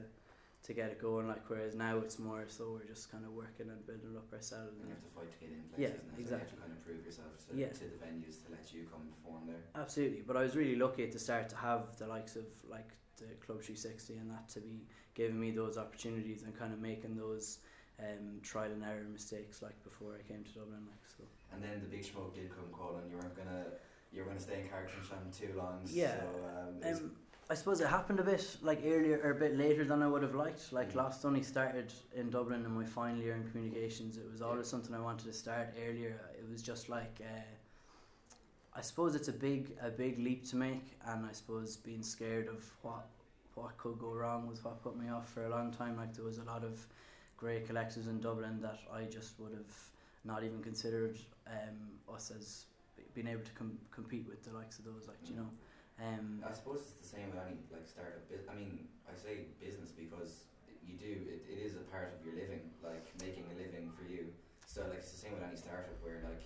to 0.67 0.73
get 0.73 0.91
it 0.91 1.01
going 1.01 1.27
like 1.27 1.43
whereas 1.49 1.73
now 1.75 1.97
it's 1.97 2.19
more 2.19 2.43
so 2.47 2.63
we're 2.77 2.85
just 2.87 3.11
kind 3.11 3.25
of 3.25 3.31
working 3.31 3.67
and 3.73 3.83
building 3.87 4.15
up 4.15 4.31
ourselves 4.31 4.77
And 4.79 4.89
you 4.89 4.93
have 4.93 5.03
to 5.03 5.09
fight 5.17 5.31
to 5.33 5.37
get 5.43 5.49
in 5.49 5.61
places. 5.73 5.81
Yeah, 5.81 6.09
and 6.15 6.25
You 6.25 6.31
have 6.37 6.47
to 6.53 6.55
kind 6.63 6.71
of 6.71 6.85
prove 6.85 7.03
yourself 7.03 7.33
to, 7.49 7.57
Yeah. 7.57 7.69
to 7.81 7.85
the 7.93 7.97
venues 8.05 8.45
to 8.45 8.51
let 8.51 8.71
you 8.73 8.81
come 8.91 9.01
perform 9.15 9.47
there. 9.47 9.63
absolutely 9.75 10.21
but 10.21 10.37
I 10.37 10.43
was 10.43 10.55
really 10.55 10.75
lucky 10.75 11.03
at 11.03 11.11
the 11.11 11.19
start 11.19 11.49
to 11.49 11.55
have 11.55 11.97
the 11.97 12.05
likes 12.07 12.35
of 12.35 12.45
like 12.69 12.89
the 13.17 13.25
Club 13.45 13.59
360 13.61 14.17
and 14.17 14.29
that 14.29 14.49
to 14.49 14.59
be 14.59 14.85
giving 15.15 15.39
me 15.39 15.49
those 15.51 15.77
opportunities 15.79 16.43
and 16.43 16.57
kind 16.57 16.73
of 16.73 16.79
making 16.79 17.15
those 17.15 17.59
um, 17.99 18.39
trial 18.41 18.71
and 18.71 18.83
error 18.83 19.05
mistakes 19.11 19.61
like 19.61 19.77
before 19.83 20.13
I 20.19 20.21
came 20.31 20.43
to 20.43 20.51
Dublin 20.53 20.85
like 20.89 21.05
so 21.05 21.23
And 21.53 21.61
then 21.63 21.81
the 21.81 21.89
big 21.95 22.05
smoke 22.05 22.33
did 22.35 22.49
come 22.55 22.65
calling. 22.71 23.03
You 23.09 23.17
weren't 23.17 23.35
gonna 23.35 23.65
you 24.11 24.21
were 24.21 24.27
gonna 24.27 24.39
stay 24.39 24.61
in 24.61 24.67
Carrick-on-Shannon 24.69 25.31
too 25.31 25.53
long. 25.57 25.81
Yeah, 25.85 26.19
So 26.19 26.25
um, 26.87 26.93
Um, 26.95 27.11
I 27.49 27.53
suppose 27.53 27.81
it 27.81 27.87
happened 27.87 28.19
a 28.19 28.23
bit 28.23 28.57
like 28.61 28.79
earlier 28.85 29.19
or 29.23 29.31
a 29.31 29.35
bit 29.35 29.57
later 29.57 29.83
than 29.83 30.01
I 30.01 30.07
would 30.07 30.21
have 30.23 30.35
liked. 30.35 30.71
Like 30.71 30.91
Mm. 30.91 30.95
Lost 30.95 31.25
only 31.25 31.43
started 31.43 31.93
in 32.13 32.29
Dublin 32.29 32.63
in 32.65 32.71
my 32.71 32.85
final 32.85 33.17
year 33.21 33.35
in 33.35 33.49
communications. 33.49 34.17
It 34.17 34.29
was 34.31 34.39
Yeah. 34.41 34.47
always 34.47 34.67
something 34.67 34.93
I 34.95 34.99
wanted 35.01 35.25
to 35.25 35.33
start 35.33 35.73
earlier. 35.85 36.19
It 36.37 36.47
was 36.49 36.61
just 36.61 36.87
like 36.89 37.21
uh, 37.21 37.41
I 38.73 38.81
suppose 38.81 39.15
it's 39.15 39.27
a 39.27 39.33
big 39.33 39.77
a 39.81 39.89
big 39.89 40.17
leap 40.19 40.45
to 40.51 40.55
make, 40.55 40.97
and 41.05 41.25
I 41.25 41.33
suppose 41.33 41.75
being 41.77 42.03
scared 42.03 42.47
of 42.47 42.63
what 42.83 43.07
what 43.55 43.77
could 43.77 43.99
go 43.99 44.13
wrong 44.13 44.47
was 44.47 44.63
what 44.63 44.81
put 44.81 44.95
me 44.97 45.09
off 45.09 45.27
for 45.33 45.43
a 45.45 45.49
long 45.49 45.71
time. 45.73 45.97
Like 45.97 46.13
there 46.13 46.23
was 46.23 46.37
a 46.37 46.43
lot 46.43 46.63
of 46.63 46.85
great 47.35 47.67
collectives 47.67 48.07
in 48.07 48.21
Dublin 48.21 48.61
that 48.61 48.79
I 48.93 49.03
just 49.05 49.37
would 49.39 49.51
have 49.51 49.73
not 50.23 50.43
even 50.43 50.61
considered 50.63 51.17
um, 51.47 52.15
us 52.15 52.31
as 52.31 52.65
being 53.13 53.27
able 53.27 53.43
to 53.43 53.51
com- 53.51 53.79
compete 53.91 54.27
with 54.27 54.43
the 54.43 54.53
likes 54.53 54.79
of 54.79 54.85
those. 54.85 55.07
Like 55.07 55.19
you 55.27 55.35
know. 55.35 55.49
Um, 56.01 56.41
I 56.41 56.51
suppose 56.53 56.81
it's 56.81 56.97
the 56.97 57.07
same 57.07 57.29
with 57.29 57.39
any 57.45 57.61
like 57.71 57.85
startup. 57.85 58.25
I 58.49 58.55
mean, 58.55 58.87
I 59.05 59.13
say 59.13 59.51
business 59.61 59.91
because 59.91 60.49
you 60.81 60.97
do 60.97 61.29
it, 61.29 61.45
it 61.45 61.59
is 61.61 61.75
a 61.75 61.85
part 61.93 62.13
of 62.17 62.25
your 62.25 62.35
living, 62.35 62.71
like 62.83 63.05
making 63.21 63.45
a 63.53 63.55
living 63.57 63.91
for 63.93 64.09
you. 64.09 64.33
So 64.65 64.81
like 64.89 64.99
it's 64.99 65.11
the 65.11 65.19
same 65.19 65.33
with 65.33 65.43
any 65.43 65.55
startup 65.55 66.01
where 66.01 66.23
like 66.23 66.41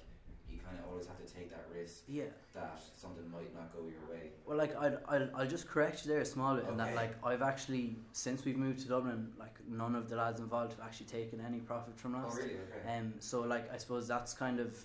you 0.50 0.60
kind 0.60 0.78
of 0.80 0.90
always 0.90 1.08
have 1.08 1.18
to 1.24 1.34
take 1.34 1.50
that 1.50 1.66
risk 1.74 2.04
yeah. 2.08 2.24
that 2.54 2.82
something 2.96 3.30
might 3.32 3.54
not 3.54 3.74
go 3.74 3.82
your 3.84 4.06
way. 4.10 4.32
Well, 4.46 4.58
like 4.58 4.76
I'll, 4.76 4.98
I'll, 5.08 5.30
I'll 5.36 5.48
just 5.48 5.68
correct 5.68 6.06
you 6.06 6.12
there 6.12 6.22
a 6.22 6.26
small 6.26 6.56
bit 6.56 6.68
in 6.68 6.78
that 6.78 6.96
like 6.96 7.14
I've 7.24 7.42
actually 7.42 7.98
since 8.12 8.46
we've 8.46 8.58
moved 8.58 8.80
to 8.80 8.88
Dublin, 8.88 9.32
like 9.40 9.56
none 9.68 9.96
of 9.96 10.10
the 10.10 10.16
lads 10.16 10.40
involved 10.40 10.74
have 10.74 10.86
actually 10.86 11.08
taken 11.08 11.42
any 11.42 11.60
profit 11.60 11.98
from 11.98 12.16
us. 12.16 12.34
Oh 12.34 12.38
really? 12.38 12.52
Okay. 12.52 12.98
Um, 12.98 13.14
so 13.20 13.42
like 13.42 13.72
I 13.74 13.78
suppose 13.78 14.08
that's 14.08 14.34
kind 14.34 14.60
of 14.60 14.78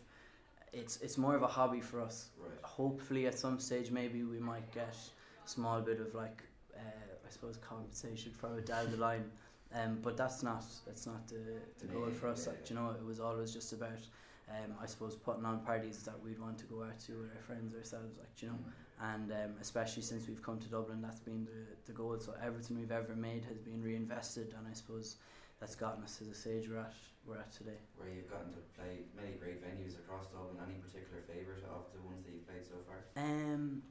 it's 0.72 0.99
it's 0.99 1.19
more 1.19 1.34
of 1.34 1.43
a 1.43 1.46
hobby 1.46 1.81
for 1.81 2.00
us. 2.00 2.28
right. 2.38 2.50
Hopefully, 2.62 3.26
at 3.26 3.38
some 3.38 3.58
stage, 3.58 3.90
maybe 3.90 4.22
we 4.22 4.38
might 4.38 4.70
get 4.72 4.96
a 5.44 5.49
small 5.49 5.81
bit 5.81 6.00
of 6.00 6.14
like 6.14 6.43
uh, 6.76 6.81
I 7.26 7.31
suppose 7.31 7.56
compensation 7.56 8.32
from 8.32 8.58
it 8.58 8.67
down 8.67 8.90
the 8.90 8.96
line. 9.08 9.25
Um, 9.72 9.99
but 10.02 10.17
that's 10.17 10.43
not 10.43 10.64
that's 10.87 11.06
not 11.06 11.28
the, 11.28 11.61
the 11.78 11.87
goal 11.87 12.11
for 12.11 12.28
us. 12.28 12.46
Yeah, 12.46 12.52
Like, 12.52 12.67
do 12.67 12.75
you 12.75 12.81
know, 12.81 12.90
it 12.90 13.05
was 13.05 13.20
always 13.20 13.52
just 13.52 13.72
about 13.72 14.00
um, 14.49 14.75
I 14.82 14.87
suppose 14.87 15.14
putting 15.14 15.44
on 15.44 15.61
parties 15.61 16.02
that 16.02 16.20
we'd 16.20 16.40
want 16.40 16.58
to 16.58 16.64
go 16.67 16.82
out 16.82 16.99
to 17.06 17.12
with 17.12 17.31
our 17.37 17.43
friends 17.43 17.75
ourselves. 17.75 18.19
Like, 18.19 18.43
you 18.43 18.49
know 18.49 18.58
and 19.02 19.32
um, 19.32 19.55
especially 19.61 20.02
since 20.02 20.28
we've 20.28 20.43
come 20.43 20.58
to 20.58 20.69
Dublin, 20.69 21.00
that's 21.00 21.20
been 21.20 21.46
the, 21.46 21.76
the 21.87 21.93
goal. 21.93 22.19
So 22.20 22.34
everything 22.44 22.78
we've 22.78 22.93
ever 22.93 23.14
made 23.14 23.44
has 23.46 23.58
been 23.58 23.82
reinvested, 23.82 24.55
and 24.56 24.67
I 24.69 24.75
suppose 24.75 25.17
that's 25.60 25.74
gotten 25.74 26.02
us 26.02 26.16
to 26.18 26.24
the 26.24 26.34
stage 26.34 26.68
we're 26.68 26.78
at 26.78 26.94
we're 27.26 27.36
at 27.36 27.52
today. 27.52 27.78
Where 27.96 28.08
you've 28.08 28.30
gotten 28.30 28.50
to 28.50 28.60
play 28.76 29.04
many 29.14 29.36
great 29.36 29.62
venues 29.62 29.94
across 29.98 30.26
Dublin. 30.28 30.56
Any 30.64 30.78
particular 30.80 31.20
favourite 31.28 31.62
of 31.64 31.84
the 31.94 32.00
ones 32.02 32.24
that 32.24 32.32
you've 32.32 32.48
played 32.48 32.64
so 32.64 32.76
far? 32.88 32.96
Um, 33.22 33.82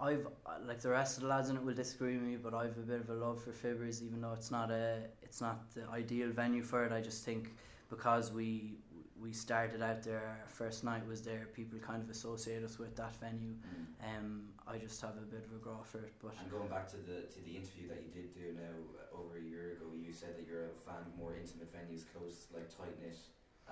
I've 0.00 0.26
like 0.66 0.80
the 0.80 0.88
rest 0.90 1.16
of 1.16 1.22
the 1.22 1.28
lads 1.28 1.48
in 1.48 1.56
it 1.56 1.62
will 1.62 1.74
disagree 1.74 2.16
with 2.16 2.26
me, 2.26 2.36
but 2.36 2.54
I've 2.54 2.76
a 2.76 2.80
bit 2.80 3.00
of 3.00 3.10
a 3.10 3.14
love 3.14 3.42
for 3.42 3.52
Fibbers, 3.52 4.02
even 4.02 4.20
though 4.20 4.32
it's 4.32 4.50
not 4.50 4.70
a 4.70 4.98
it's 5.22 5.40
not 5.40 5.72
the 5.74 5.88
ideal 5.88 6.30
venue 6.30 6.62
for 6.62 6.84
it. 6.84 6.92
I 6.92 7.00
just 7.00 7.24
think 7.24 7.54
because 7.88 8.32
we 8.32 8.74
we 9.20 9.32
started 9.32 9.82
out 9.82 10.02
there, 10.02 10.22
our 10.42 10.48
first 10.48 10.82
night 10.82 11.06
was 11.06 11.20
there, 11.22 11.48
people 11.52 11.78
kind 11.78 12.02
of 12.02 12.08
associate 12.10 12.64
us 12.64 12.78
with 12.78 12.96
that 12.96 13.14
venue. 13.20 13.54
Um, 14.00 14.48
I 14.66 14.78
just 14.78 15.00
have 15.02 15.16
a 15.18 15.26
bit 15.28 15.44
of 15.44 15.52
a 15.52 15.60
graw 15.62 15.82
for 15.82 15.98
it, 15.98 16.14
but 16.22 16.32
And 16.40 16.50
going 16.50 16.68
back 16.68 16.88
to 16.90 16.96
the 16.96 17.28
to 17.28 17.38
the 17.44 17.54
interview 17.60 17.88
that 17.88 18.00
you 18.02 18.10
did 18.10 18.32
do 18.32 18.54
now 18.56 18.74
uh, 18.96 19.20
over 19.20 19.36
a 19.36 19.42
year 19.42 19.72
ago, 19.76 19.86
you 19.94 20.12
said 20.12 20.36
that 20.36 20.46
you're 20.48 20.72
a 20.72 20.80
fan 20.86 21.02
of 21.04 21.12
more 21.18 21.34
intimate 21.36 21.68
venues, 21.72 22.04
close, 22.14 22.46
like 22.54 22.68
tight 22.70 22.96
knit 23.02 23.18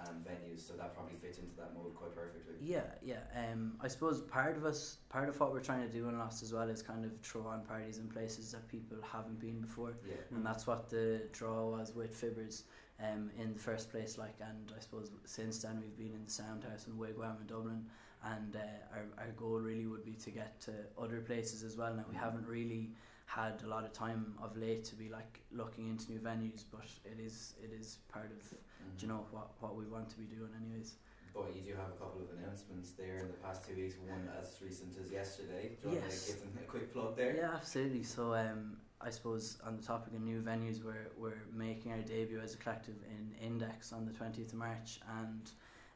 um, 0.06 0.16
venues. 0.28 0.66
So 0.66 0.74
that 0.74 0.94
probably 0.94 1.14
fits 1.16 1.38
into 1.38 1.54
that 1.56 1.74
mode 1.74 1.94
quite 1.94 2.14
perfectly. 2.14 2.54
Yeah, 2.60 2.82
yeah. 3.02 3.20
Um, 3.36 3.74
I 3.80 3.88
suppose 3.88 4.20
part 4.22 4.56
of 4.56 4.64
us, 4.64 4.98
part 5.08 5.28
of 5.28 5.38
what 5.40 5.52
we're 5.52 5.60
trying 5.60 5.86
to 5.86 5.92
do 5.92 6.08
in 6.08 6.18
Lost 6.18 6.42
as 6.42 6.52
well 6.52 6.68
is 6.68 6.82
kind 6.82 7.04
of 7.04 7.12
throw 7.22 7.46
on 7.46 7.62
parties 7.64 7.98
in 7.98 8.08
places 8.08 8.52
that 8.52 8.66
people 8.68 8.98
haven't 9.02 9.38
been 9.40 9.60
before, 9.60 9.94
Yeah. 10.06 10.14
and 10.34 10.44
that's 10.44 10.66
what 10.66 10.88
the 10.88 11.22
draw 11.32 11.70
was 11.70 11.94
with 11.94 12.14
Fibbers. 12.20 12.64
Um, 13.00 13.30
in 13.38 13.52
the 13.52 13.58
first 13.60 13.92
place, 13.92 14.18
like, 14.18 14.34
and 14.40 14.72
I 14.76 14.80
suppose 14.80 15.12
since 15.24 15.62
then 15.62 15.80
we've 15.80 15.96
been 15.96 16.16
in 16.16 16.24
the 16.24 16.30
Soundhouse 16.32 16.88
and 16.88 16.98
Wigwam 16.98 17.40
in 17.40 17.46
Dublin, 17.46 17.86
and 18.24 18.56
uh, 18.56 18.58
our 18.92 19.04
our 19.24 19.30
goal 19.36 19.60
really 19.60 19.86
would 19.86 20.04
be 20.04 20.14
to 20.14 20.30
get 20.32 20.60
to 20.62 20.72
other 21.00 21.20
places 21.20 21.62
as 21.62 21.76
well. 21.76 21.94
Now 21.94 22.04
we 22.10 22.16
haven't 22.16 22.44
really 22.48 22.90
had 23.26 23.62
a 23.62 23.68
lot 23.68 23.84
of 23.84 23.92
time 23.92 24.34
of 24.42 24.56
late 24.56 24.82
to 24.86 24.96
be 24.96 25.08
like 25.10 25.38
looking 25.52 25.86
into 25.88 26.10
new 26.10 26.18
venues, 26.18 26.64
but 26.72 26.86
it 27.04 27.20
is 27.20 27.54
it 27.62 27.70
is 27.72 27.98
part 28.08 28.32
of. 28.32 28.58
Do 28.96 29.06
you 29.06 29.12
know 29.12 29.26
what 29.30 29.50
what 29.60 29.76
we 29.76 29.84
want 29.86 30.08
to 30.10 30.16
be 30.18 30.24
doing 30.24 30.50
anyways. 30.60 30.94
But 31.34 31.54
you 31.54 31.62
do 31.62 31.76
have 31.76 31.88
a 31.90 31.98
couple 32.02 32.22
of 32.22 32.28
announcements 32.38 32.92
there 32.92 33.18
in 33.18 33.28
the 33.28 33.34
past 33.44 33.66
two 33.68 33.76
weeks. 33.76 33.94
One 34.08 34.28
as 34.40 34.58
recent 34.62 34.96
as 35.00 35.10
yesterday. 35.12 35.76
Do 35.82 35.88
you 35.90 35.94
want 35.94 36.10
Yes. 36.10 36.26
to 36.26 36.32
give 36.32 36.40
them 36.40 36.58
a 36.62 36.66
quick 36.66 36.92
plug 36.92 37.16
there? 37.16 37.36
Yeah, 37.36 37.50
absolutely. 37.54 38.02
So 38.02 38.34
um, 38.34 38.76
I 39.00 39.10
suppose 39.10 39.58
on 39.64 39.76
the 39.76 39.82
topic 39.82 40.14
of 40.14 40.22
new 40.22 40.40
venues, 40.40 40.82
we're 40.82 41.08
we're 41.16 41.42
making 41.54 41.92
our 41.92 41.98
debut 41.98 42.40
as 42.40 42.54
a 42.54 42.56
collective 42.56 42.96
in 43.10 43.34
Index 43.46 43.92
on 43.92 44.04
the 44.06 44.12
twentieth 44.12 44.52
of 44.52 44.58
March, 44.58 45.00
and 45.20 45.50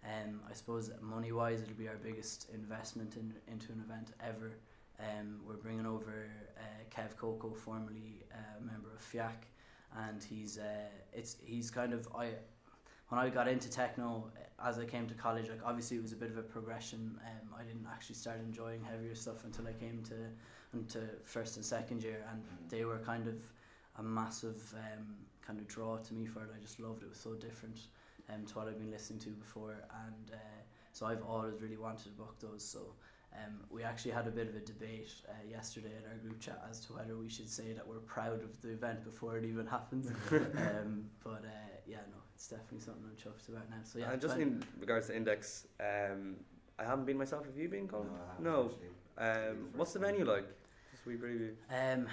um, 0.04 0.40
I 0.48 0.52
suppose 0.52 0.90
money 1.00 1.32
wise, 1.32 1.62
it'll 1.62 1.74
be 1.74 1.88
our 1.88 1.96
biggest 1.96 2.48
investment 2.52 3.16
in 3.16 3.32
into 3.52 3.72
an 3.72 3.80
event 3.88 4.12
ever. 4.20 4.52
Um, 5.00 5.40
we're 5.46 5.56
bringing 5.56 5.86
over 5.86 6.30
uh, 6.58 6.62
Kev 6.94 7.16
Koko, 7.16 7.52
formerly 7.52 8.22
a 8.32 8.62
member 8.62 8.90
of 8.94 9.00
FJAAK, 9.12 9.40
and 10.06 10.22
he's 10.22 10.58
uh, 10.58 10.88
it's 11.12 11.36
he's 11.44 11.70
kind 11.70 11.92
of 11.92 12.06
I 12.16 12.28
when 13.12 13.20
I 13.20 13.28
got 13.28 13.46
into 13.46 13.68
techno 13.68 14.24
as 14.64 14.78
I 14.78 14.86
came 14.86 15.06
to 15.06 15.12
college, 15.12 15.50
like 15.50 15.60
obviously 15.66 15.98
it 15.98 16.02
was 16.02 16.12
a 16.14 16.16
bit 16.16 16.30
of 16.30 16.38
a 16.38 16.42
progression. 16.42 17.20
Um, 17.26 17.48
I 17.60 17.62
didn't 17.62 17.86
actually 17.92 18.14
start 18.14 18.40
enjoying 18.40 18.82
heavier 18.82 19.14
stuff 19.14 19.44
until 19.44 19.66
I 19.68 19.74
came 19.74 20.02
to 20.04 20.14
into 20.72 21.00
first 21.24 21.56
and 21.56 21.64
second 21.64 22.02
year, 22.02 22.24
and 22.32 22.42
Mhm. 22.42 22.70
they 22.70 22.86
were 22.86 22.98
kind 23.00 23.26
of 23.28 23.36
a 23.96 24.02
massive 24.02 24.74
um, 24.78 25.14
kind 25.42 25.58
of 25.58 25.66
draw 25.68 25.98
to 25.98 26.14
me 26.14 26.24
for 26.24 26.42
it. 26.42 26.48
I 26.56 26.58
just 26.58 26.80
loved 26.80 27.02
it. 27.02 27.06
It 27.06 27.08
was 27.10 27.18
so 27.18 27.34
different 27.34 27.78
um, 28.30 28.46
to 28.46 28.54
what 28.56 28.66
I've 28.68 28.78
been 28.78 28.90
listening 28.90 29.18
to 29.26 29.30
before, 29.30 29.76
and 30.06 30.30
uh, 30.32 30.60
so 30.94 31.04
I've 31.04 31.22
always 31.22 31.60
really 31.60 31.76
wanted 31.76 32.04
to 32.04 32.10
book 32.22 32.38
those. 32.40 32.64
So 32.64 32.94
Um, 33.34 33.64
we 33.70 33.82
actually 33.82 34.10
had 34.12 34.26
a 34.26 34.30
bit 34.30 34.46
of 34.50 34.54
a 34.56 34.60
debate 34.60 35.10
uh, 35.26 35.32
yesterday 35.48 35.92
in 35.96 36.04
our 36.10 36.18
group 36.18 36.38
chat 36.38 36.62
as 36.70 36.84
to 36.84 36.92
whether 36.92 37.16
we 37.16 37.30
should 37.30 37.48
say 37.48 37.72
that 37.72 37.86
we're 37.88 38.04
proud 38.16 38.42
of 38.42 38.60
the 38.60 38.68
event 38.68 39.02
before 39.04 39.38
it 39.38 39.44
even 39.46 39.66
happens. 39.66 40.06
um, 40.66 41.08
but 41.24 41.42
uh, 41.46 41.74
yeah, 41.86 42.04
no, 42.10 42.18
it's 42.42 42.50
definitely 42.50 42.80
something 42.80 43.04
I'm 43.04 43.14
chuffed 43.16 43.48
about 43.48 43.70
now. 43.70 43.76
So 43.84 44.00
yeah, 44.00 44.10
and 44.10 44.20
just 44.20 44.34
twen- 44.34 44.48
in 44.48 44.80
regards 44.80 45.06
to 45.06 45.16
Index, 45.16 45.68
um, 45.78 46.34
I 46.76 46.82
haven't 46.82 47.04
been 47.04 47.16
myself. 47.16 47.46
Have 47.46 47.56
you 47.56 47.68
been, 47.68 47.86
Colin? 47.86 48.08
I 48.12 48.30
haven't 48.32 48.44
No. 48.44 48.72
Um, 49.16 49.68
the 49.72 49.78
what's 49.78 49.92
the 49.92 50.00
venue 50.00 50.26
one. 50.26 50.34
like? 50.36 50.46
Just 50.90 51.06
a 51.06 51.08
wee 51.08 51.14
preview. 51.16 51.52
Um, 51.70 52.08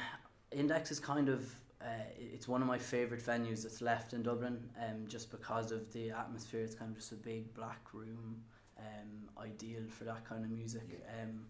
Index 0.52 0.92
is 0.92 1.00
kind 1.00 1.30
of 1.30 1.52
uh, 1.82 1.88
it's 2.16 2.48
one 2.48 2.62
of 2.62 2.68
my 2.68 2.78
favourite 2.78 3.24
venues 3.24 3.64
that's 3.64 3.82
left 3.82 4.14
in 4.14 4.22
Dublin. 4.22 4.70
Um, 4.80 5.08
just 5.08 5.32
because 5.32 5.72
of 5.72 5.92
the 5.94 6.12
atmosphere, 6.12 6.62
it's 6.62 6.76
kind 6.76 6.92
of 6.92 6.98
just 6.98 7.12
a 7.12 7.16
big 7.16 7.52
black 7.56 7.92
room. 7.92 8.44
Um, 8.78 9.30
ideal 9.44 9.82
for 9.90 10.04
that 10.04 10.26
kind 10.30 10.44
of 10.46 10.52
music. 10.52 10.84
Yeah. 10.92 11.24
Um, 11.24 11.46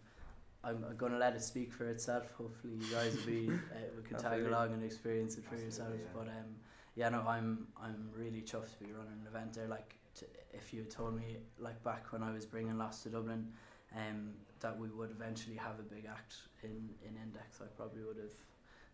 I'm, 0.64 0.86
I'm 0.90 0.96
gonna 0.96 1.18
let 1.18 1.36
it 1.36 1.42
speak 1.44 1.74
for 1.74 1.86
itself. 1.90 2.32
Hopefully, 2.38 2.76
you 2.80 2.94
guys 2.94 3.14
will 3.18 3.26
be 3.26 3.50
uh, 3.76 3.78
we 3.98 4.04
can 4.08 4.18
tag 4.18 4.46
along 4.46 4.72
and 4.74 4.84
experience 4.86 5.38
it 5.38 5.44
for 5.44 5.56
Absolutely, 5.56 5.66
yourselves. 5.66 6.04
yeah. 6.06 6.12
But 6.14 6.28
um, 6.30 6.56
yeah, 6.96 7.10
no, 7.10 7.24
I'm 7.28 7.68
I'm 7.82 8.10
really 8.16 8.42
chuffed 8.42 8.78
to 8.78 8.84
be 8.84 8.92
running 8.92 9.20
an 9.22 9.28
event 9.28 9.54
there. 9.54 9.68
Like, 9.68 9.96
t- 10.16 10.26
if 10.54 10.74
you 10.74 10.82
had 10.82 10.90
told 10.90 11.16
me 11.16 11.38
like 11.60 11.82
back 11.84 12.12
when 12.12 12.24
I 12.24 12.32
was 12.32 12.46
bringing 12.46 12.78
last 12.78 13.04
to 13.04 13.10
Dublin, 13.10 13.48
um, 13.96 14.32
that 14.60 14.78
we 14.78 14.90
would 14.90 15.12
eventually 15.12 15.56
have 15.56 15.80
a 15.80 15.84
big 15.84 16.06
act 16.06 16.36
in 16.64 16.90
in 17.02 17.16
Index, 17.22 17.62
I 17.62 17.68
probably 17.76 18.04
would 18.04 18.18
have 18.18 18.34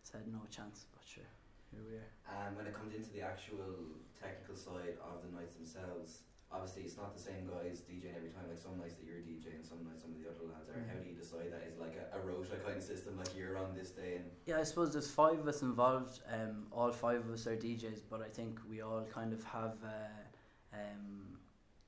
said 0.02 0.22
no 0.32 0.40
chance. 0.50 0.86
But 0.92 1.02
sure, 1.06 1.30
here 1.72 1.82
we 1.88 1.96
are. 1.96 2.46
Um, 2.46 2.56
when 2.56 2.66
it 2.66 2.74
comes 2.74 2.94
into 2.94 3.10
the 3.10 3.22
actual 3.22 3.74
technical 4.20 4.54
side 4.54 4.96
of 5.02 5.22
the 5.24 5.36
nights 5.36 5.54
themselves, 5.54 6.20
obviously 6.52 6.82
it's 6.82 6.96
not 6.96 7.16
the 7.16 7.22
same 7.22 7.46
guys 7.46 7.82
DJing 7.82 8.16
every 8.16 8.30
time. 8.30 8.44
Like 8.48 8.58
some 8.58 8.78
nights 8.78 8.94
that 8.96 9.06
you're 9.06 9.22
DJing, 9.22 9.66
some 9.66 9.82
nights 9.84 10.02
some 10.02 10.12
of 10.12 10.18
the 10.18 10.28
other 10.28 10.46
lads 10.46 10.68
are. 10.70 10.78
How 10.86 10.98
do 10.98 11.08
you 11.08 11.16
decide 11.16 11.52
that? 11.52 11.66
Is 11.66 11.78
like 11.78 11.96
a, 11.98 12.18
a 12.18 12.20
rota 12.20 12.56
kind 12.64 12.76
of 12.76 12.82
system, 12.82 13.18
like 13.18 13.34
you're 13.36 13.58
on 13.58 13.74
this 13.74 13.90
day 13.90 14.16
and 14.16 14.24
Yeah, 14.46 14.60
I 14.60 14.64
suppose 14.64 14.92
there's 14.92 15.10
five 15.10 15.38
of 15.38 15.48
us 15.48 15.62
involved. 15.62 16.20
Um, 16.32 16.66
all 16.72 16.92
five 16.92 17.20
of 17.20 17.30
us 17.30 17.46
are 17.46 17.56
DJs, 17.56 18.02
but 18.10 18.22
I 18.22 18.28
think 18.28 18.60
we 18.68 18.80
all 18.80 19.06
kind 19.12 19.32
of 19.32 19.42
have 19.44 19.76
uh, 19.84 20.74
um, 20.74 21.38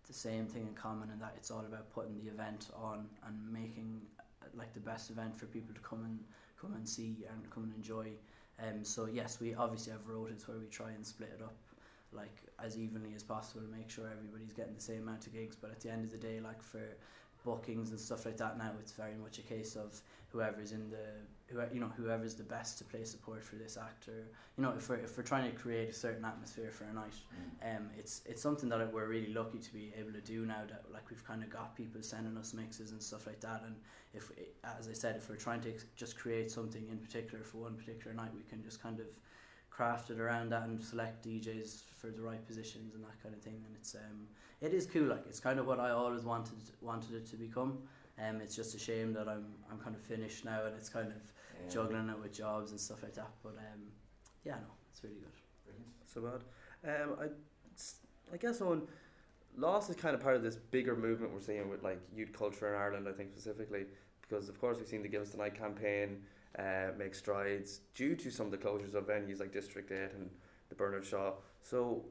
the 0.06 0.14
same 0.14 0.46
thing 0.46 0.66
in 0.66 0.74
common 0.74 1.10
and 1.10 1.20
that 1.20 1.34
it's 1.36 1.50
all 1.50 1.64
about 1.64 1.90
putting 1.90 2.18
the 2.18 2.30
event 2.30 2.68
on 2.74 3.06
and 3.26 3.52
making 3.52 4.00
like 4.56 4.72
the 4.74 4.80
best 4.80 5.10
event 5.10 5.38
for 5.38 5.46
people 5.46 5.74
to 5.74 5.80
come 5.80 6.04
and 6.04 6.18
come 6.60 6.74
and 6.74 6.88
see 6.88 7.24
and 7.30 7.50
come 7.50 7.64
and 7.64 7.74
enjoy. 7.74 8.08
Um, 8.60 8.82
so 8.82 9.06
yes, 9.06 9.38
we 9.40 9.54
obviously 9.54 9.92
have 9.92 10.06
rotas 10.06 10.48
where 10.48 10.58
we 10.58 10.66
try 10.66 10.90
and 10.90 11.06
split 11.06 11.30
it 11.38 11.42
up 11.42 11.54
like 12.12 12.42
as 12.62 12.78
evenly 12.78 13.14
as 13.14 13.22
possible 13.22 13.60
to 13.60 13.68
make 13.68 13.90
sure 13.90 14.06
everybody's 14.10 14.52
getting 14.52 14.74
the 14.74 14.80
same 14.80 15.02
amount 15.02 15.26
of 15.26 15.32
gigs. 15.32 15.56
But 15.56 15.70
at 15.70 15.80
the 15.80 15.90
end 15.90 16.04
of 16.04 16.10
the 16.10 16.18
day, 16.18 16.40
like 16.40 16.62
for 16.62 16.82
bookings 17.44 17.90
and 17.90 18.00
stuff 18.00 18.26
like 18.26 18.36
that 18.36 18.58
now 18.58 18.72
it's 18.80 18.92
very 18.92 19.14
much 19.14 19.38
a 19.38 19.42
case 19.42 19.76
of 19.76 20.00
whoever's 20.30 20.72
in 20.72 20.90
the 20.90 21.06
who 21.46 21.62
you 21.72 21.80
know 21.80 21.90
whoever's 21.96 22.34
the 22.34 22.42
best 22.42 22.76
to 22.76 22.84
play 22.84 23.04
support 23.04 23.42
for 23.42 23.56
this 23.56 23.78
actor. 23.78 24.26
You 24.56 24.64
know 24.64 24.74
if 24.76 24.88
we're, 24.88 24.96
if 24.96 25.16
we're 25.16 25.24
trying 25.24 25.50
to 25.50 25.56
create 25.56 25.88
a 25.88 25.92
certain 25.92 26.24
atmosphere 26.24 26.70
for 26.70 26.84
a 26.84 26.92
night 26.92 27.14
um, 27.62 27.88
it's 27.96 28.22
it's 28.26 28.42
something 28.42 28.68
that 28.68 28.92
we're 28.92 29.06
really 29.06 29.32
lucky 29.32 29.58
to 29.58 29.72
be 29.72 29.92
able 29.98 30.12
to 30.12 30.20
do 30.20 30.44
now 30.44 30.62
that 30.68 30.84
like 30.92 31.08
we've 31.08 31.24
kind 31.24 31.42
of 31.42 31.48
got 31.48 31.74
people 31.74 32.02
sending 32.02 32.36
us 32.36 32.52
mixes 32.52 32.90
and 32.90 33.02
stuff 33.02 33.26
like 33.26 33.40
that. 33.40 33.62
And 33.64 33.76
if 34.12 34.30
as 34.78 34.88
I 34.88 34.92
said 34.92 35.16
if 35.16 35.30
we're 35.30 35.36
trying 35.36 35.62
to 35.62 35.72
just 35.96 36.18
create 36.18 36.50
something 36.50 36.86
in 36.90 36.98
particular 36.98 37.44
for 37.44 37.58
one 37.58 37.76
particular 37.76 38.14
night 38.14 38.30
we 38.34 38.42
can 38.50 38.62
just 38.62 38.82
kind 38.82 39.00
of 39.00 39.06
craft 39.78 40.10
it 40.10 40.18
around 40.18 40.50
that 40.50 40.64
and 40.64 40.80
select 40.80 41.24
DJs 41.24 41.82
for 42.00 42.08
the 42.10 42.20
right 42.20 42.44
positions 42.48 42.94
and 42.96 43.04
that 43.04 43.16
kind 43.22 43.32
of 43.32 43.40
thing 43.40 43.58
and 43.64 43.76
it's 43.76 43.94
um 43.94 44.26
it 44.60 44.74
is 44.74 44.86
cool 44.86 45.04
like 45.04 45.24
it's 45.28 45.38
kind 45.38 45.60
of 45.60 45.66
what 45.68 45.78
I 45.78 45.90
always 45.90 46.24
wanted 46.24 46.58
wanted 46.80 47.14
it 47.14 47.26
to 47.30 47.36
become 47.36 47.78
um 48.24 48.40
it's 48.40 48.56
just 48.56 48.74
a 48.74 48.78
shame 48.88 49.12
that 49.12 49.28
I'm 49.28 49.46
I'm 49.70 49.78
kind 49.78 49.94
of 49.94 50.02
finished 50.02 50.44
now 50.44 50.64
and 50.66 50.74
it's 50.74 50.88
kind 50.88 51.06
of 51.06 51.22
yeah. 51.22 51.72
juggling 51.72 52.08
it 52.08 52.18
with 52.20 52.32
jobs 52.32 52.72
and 52.72 52.80
stuff 52.80 53.04
like 53.04 53.14
that 53.14 53.30
but 53.44 53.54
um 53.70 53.82
yeah 54.44 54.54
no 54.54 54.72
it's 54.90 55.04
really 55.04 55.20
good 55.26 55.36
Brilliant. 55.64 55.92
So 56.12 56.18
bad. 56.28 57.02
Um, 57.02 57.16
I, 57.20 57.26
s- 57.76 58.00
I 58.34 58.36
guess 58.36 58.60
on 58.60 58.82
loss 59.56 59.88
is 59.90 59.94
kind 59.94 60.14
of 60.16 60.20
part 60.20 60.34
of 60.34 60.42
this 60.42 60.56
bigger 60.56 60.96
movement 60.96 61.32
we're 61.32 61.40
seeing 61.40 61.68
with 61.68 61.84
like 61.84 62.00
youth 62.12 62.32
culture 62.32 62.66
in 62.68 62.80
Ireland. 62.80 63.06
I 63.08 63.12
think 63.12 63.30
specifically 63.30 63.84
because 64.22 64.48
of 64.48 64.60
course 64.60 64.78
we've 64.78 64.88
seen 64.88 65.02
the 65.02 65.08
Give 65.08 65.22
Us 65.22 65.30
the 65.30 65.38
Night 65.38 65.54
campaign 65.54 66.22
uh, 66.58 66.92
make 66.98 67.14
strides 67.14 67.80
due 67.94 68.14
to 68.16 68.30
some 68.30 68.46
of 68.46 68.52
the 68.52 68.58
closures 68.58 68.94
of 68.94 69.06
venues 69.06 69.40
like 69.40 69.52
District 69.52 69.90
Eight 69.90 70.12
and 70.14 70.30
the 70.68 70.74
Bernard 70.74 71.04
Shaw. 71.04 71.32
So 71.62 72.04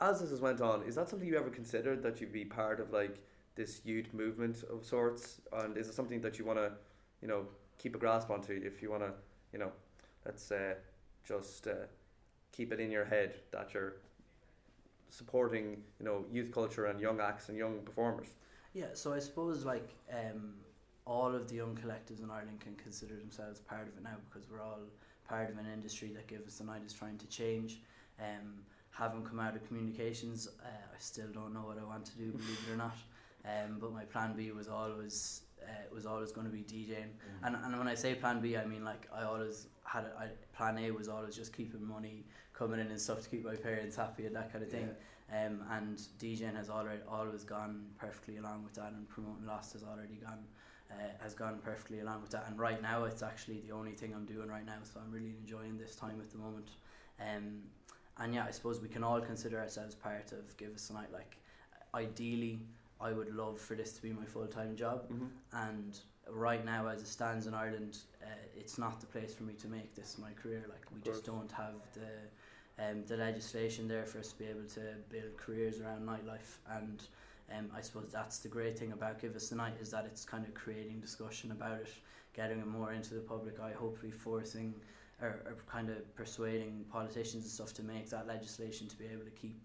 as 0.00 0.20
this 0.20 0.30
has 0.30 0.40
went 0.40 0.60
on, 0.60 0.82
is 0.84 0.94
that 0.96 1.08
something 1.08 1.28
you 1.28 1.36
ever 1.36 1.50
considered 1.50 2.02
that 2.02 2.20
you'd 2.20 2.32
be 2.32 2.44
part 2.44 2.80
of 2.80 2.92
like 2.92 3.18
this 3.54 3.80
youth 3.84 4.12
movement 4.12 4.64
of 4.70 4.84
sorts? 4.84 5.40
And 5.52 5.76
is 5.76 5.88
it 5.88 5.94
something 5.94 6.20
that 6.22 6.38
you 6.38 6.44
want 6.44 6.58
to, 6.58 6.72
you 7.22 7.28
know, 7.28 7.46
keep 7.78 7.94
a 7.94 7.98
grasp 7.98 8.30
onto 8.30 8.52
if 8.52 8.82
you 8.82 8.90
want 8.90 9.02
to, 9.02 9.12
you 9.52 9.58
know, 9.58 9.72
let's 10.24 10.50
uh, 10.50 10.74
just 11.26 11.66
uh, 11.66 11.86
keep 12.52 12.72
it 12.72 12.80
in 12.80 12.90
your 12.90 13.04
head 13.04 13.34
that 13.52 13.74
you're 13.74 13.96
supporting, 15.10 15.82
you 15.98 16.04
know, 16.04 16.24
youth 16.30 16.50
culture 16.52 16.86
and 16.86 17.00
young 17.00 17.20
acts 17.20 17.48
and 17.48 17.56
young 17.56 17.78
performers. 17.80 18.28
Yeah, 18.72 18.86
so 18.94 19.12
I 19.12 19.20
suppose 19.20 19.64
like 19.64 19.88
um, 20.12 20.54
all 21.06 21.34
of 21.34 21.48
the 21.48 21.54
young 21.54 21.76
collectives 21.76 22.22
in 22.22 22.30
Ireland 22.30 22.60
can 22.60 22.74
consider 22.76 23.14
themselves 23.16 23.60
part 23.60 23.82
of 23.82 23.96
it 23.96 24.02
now 24.02 24.16
because 24.28 24.48
we're 24.50 24.62
all 24.62 24.80
part 25.28 25.50
of 25.50 25.58
an 25.58 25.66
industry 25.72 26.10
that 26.14 26.26
Give 26.26 26.40
Us 26.46 26.58
the 26.58 26.64
Night 26.64 26.82
is 26.86 26.92
trying 26.92 27.18
to 27.18 27.26
change. 27.26 27.80
Um, 28.20 28.54
having 28.90 29.22
come 29.24 29.40
out 29.40 29.56
of 29.56 29.66
communications, 29.66 30.48
uh, 30.62 30.66
I 30.68 30.98
still 30.98 31.28
don't 31.32 31.52
know 31.52 31.60
what 31.60 31.78
I 31.78 31.84
want 31.84 32.06
to 32.06 32.16
do, 32.16 32.30
believe 32.30 32.58
it 32.68 32.72
or 32.72 32.76
not. 32.76 32.96
Um, 33.44 33.76
but 33.78 33.92
my 33.92 34.04
plan 34.04 34.34
B 34.34 34.50
was 34.52 34.68
always 34.68 35.42
uh, 35.62 35.94
was 35.94 36.06
always 36.06 36.32
going 36.32 36.46
to 36.46 36.52
be 36.52 36.62
DJing. 36.62 37.08
Mm. 37.08 37.46
And, 37.46 37.56
and 37.56 37.78
when 37.78 37.88
I 37.88 37.94
say 37.94 38.14
plan 38.14 38.40
B, 38.40 38.56
I 38.56 38.64
mean 38.64 38.84
like 38.84 39.08
I 39.14 39.24
always 39.24 39.66
had 39.84 40.04
a, 40.04 40.18
I, 40.18 40.28
plan 40.56 40.78
A 40.78 40.90
was 40.90 41.08
always 41.08 41.36
just 41.36 41.54
keeping 41.54 41.86
money 41.86 42.24
coming 42.54 42.80
in 42.80 42.86
and 42.86 43.00
stuff 43.00 43.22
to 43.22 43.28
keep 43.28 43.44
my 43.44 43.56
parents 43.56 43.96
happy 43.96 44.26
and 44.26 44.36
that 44.36 44.52
kind 44.52 44.64
of 44.64 44.70
thing. 44.70 44.88
Um, 45.32 45.62
and 45.70 45.98
DJing 46.18 46.54
has 46.56 46.70
already 46.70 47.00
always 47.10 47.44
gone 47.44 47.86
perfectly 47.98 48.36
along 48.36 48.64
with 48.64 48.74
that, 48.74 48.92
and 48.92 49.08
promoting 49.08 49.46
Lost 49.46 49.72
has 49.72 49.82
already 49.82 50.14
gone 50.14 50.44
uh, 50.90 50.94
has 51.22 51.34
gone 51.34 51.58
perfectly 51.64 52.00
along 52.00 52.22
with 52.22 52.30
that. 52.30 52.44
And 52.48 52.58
right 52.58 52.80
now, 52.82 53.04
it's 53.04 53.22
actually 53.22 53.60
the 53.66 53.72
only 53.72 53.92
thing 53.92 54.12
I'm 54.14 54.24
doing 54.26 54.48
right 54.48 54.66
now, 54.66 54.78
so 54.82 55.00
I'm 55.04 55.12
really 55.12 55.34
enjoying 55.40 55.78
this 55.78 55.94
time 55.96 56.20
at 56.20 56.30
the 56.30 56.38
moment. 56.38 56.68
Um, 57.20 57.62
and 58.18 58.34
yeah, 58.34 58.44
I 58.46 58.50
suppose 58.52 58.80
we 58.80 58.88
can 58.88 59.02
all 59.04 59.20
consider 59.20 59.58
ourselves 59.58 59.94
part 59.94 60.32
of 60.32 60.56
Give 60.56 60.74
Us 60.74 60.90
a 60.90 60.94
Night. 60.94 61.12
Like, 61.12 61.36
ideally, 61.94 62.60
I 63.00 63.12
would 63.12 63.34
love 63.34 63.60
for 63.60 63.74
this 63.74 63.92
to 63.94 64.02
be 64.02 64.12
my 64.12 64.24
full 64.24 64.46
time 64.46 64.76
job, 64.76 65.10
Mm-hmm. 65.10 65.26
and 65.68 65.98
right 66.30 66.64
now 66.64 66.86
as 66.88 67.02
it 67.02 67.06
stands 67.06 67.46
in 67.46 67.52
Ireland 67.52 67.98
uh, 68.22 68.26
it's 68.56 68.78
not 68.78 68.98
the 68.98 69.06
place 69.06 69.34
for 69.34 69.42
me 69.42 69.52
to 69.52 69.68
make 69.68 69.94
this 69.94 70.16
my 70.16 70.30
career 70.32 70.64
like 70.70 70.80
we 70.94 71.02
just 71.02 71.22
don't 71.26 71.52
have 71.52 71.74
the 71.92 72.82
um, 72.82 73.04
the 73.06 73.18
legislation 73.18 73.86
there 73.86 74.06
for 74.06 74.20
us 74.20 74.28
to 74.32 74.38
be 74.38 74.46
able 74.46 74.64
to 74.74 74.80
build 75.10 75.36
careers 75.36 75.82
around 75.82 76.06
nightlife 76.08 76.56
and 76.78 77.02
um, 77.56 77.70
I 77.76 77.80
suppose 77.80 78.10
that's 78.12 78.38
the 78.38 78.48
great 78.48 78.78
thing 78.78 78.92
about 78.92 79.20
Give 79.20 79.34
Us 79.36 79.48
the 79.48 79.56
Night 79.56 79.74
is 79.80 79.90
that 79.90 80.04
it's 80.06 80.24
kind 80.24 80.44
of 80.46 80.54
creating 80.54 81.00
discussion 81.00 81.50
about 81.50 81.80
it 81.80 81.88
getting 82.34 82.58
it 82.58 82.66
more 82.66 82.92
into 82.92 83.14
the 83.14 83.20
public 83.20 83.60
eye 83.60 83.72
hopefully 83.78 84.10
forcing 84.10 84.74
or, 85.22 85.28
or 85.46 85.56
kind 85.68 85.88
of 85.88 86.14
persuading 86.16 86.84
politicians 86.90 87.44
and 87.44 87.52
stuff 87.52 87.72
to 87.72 87.82
make 87.84 88.10
that 88.10 88.26
legislation 88.26 88.88
to 88.88 88.96
be 88.96 89.04
able 89.06 89.24
to 89.24 89.30
keep 89.30 89.60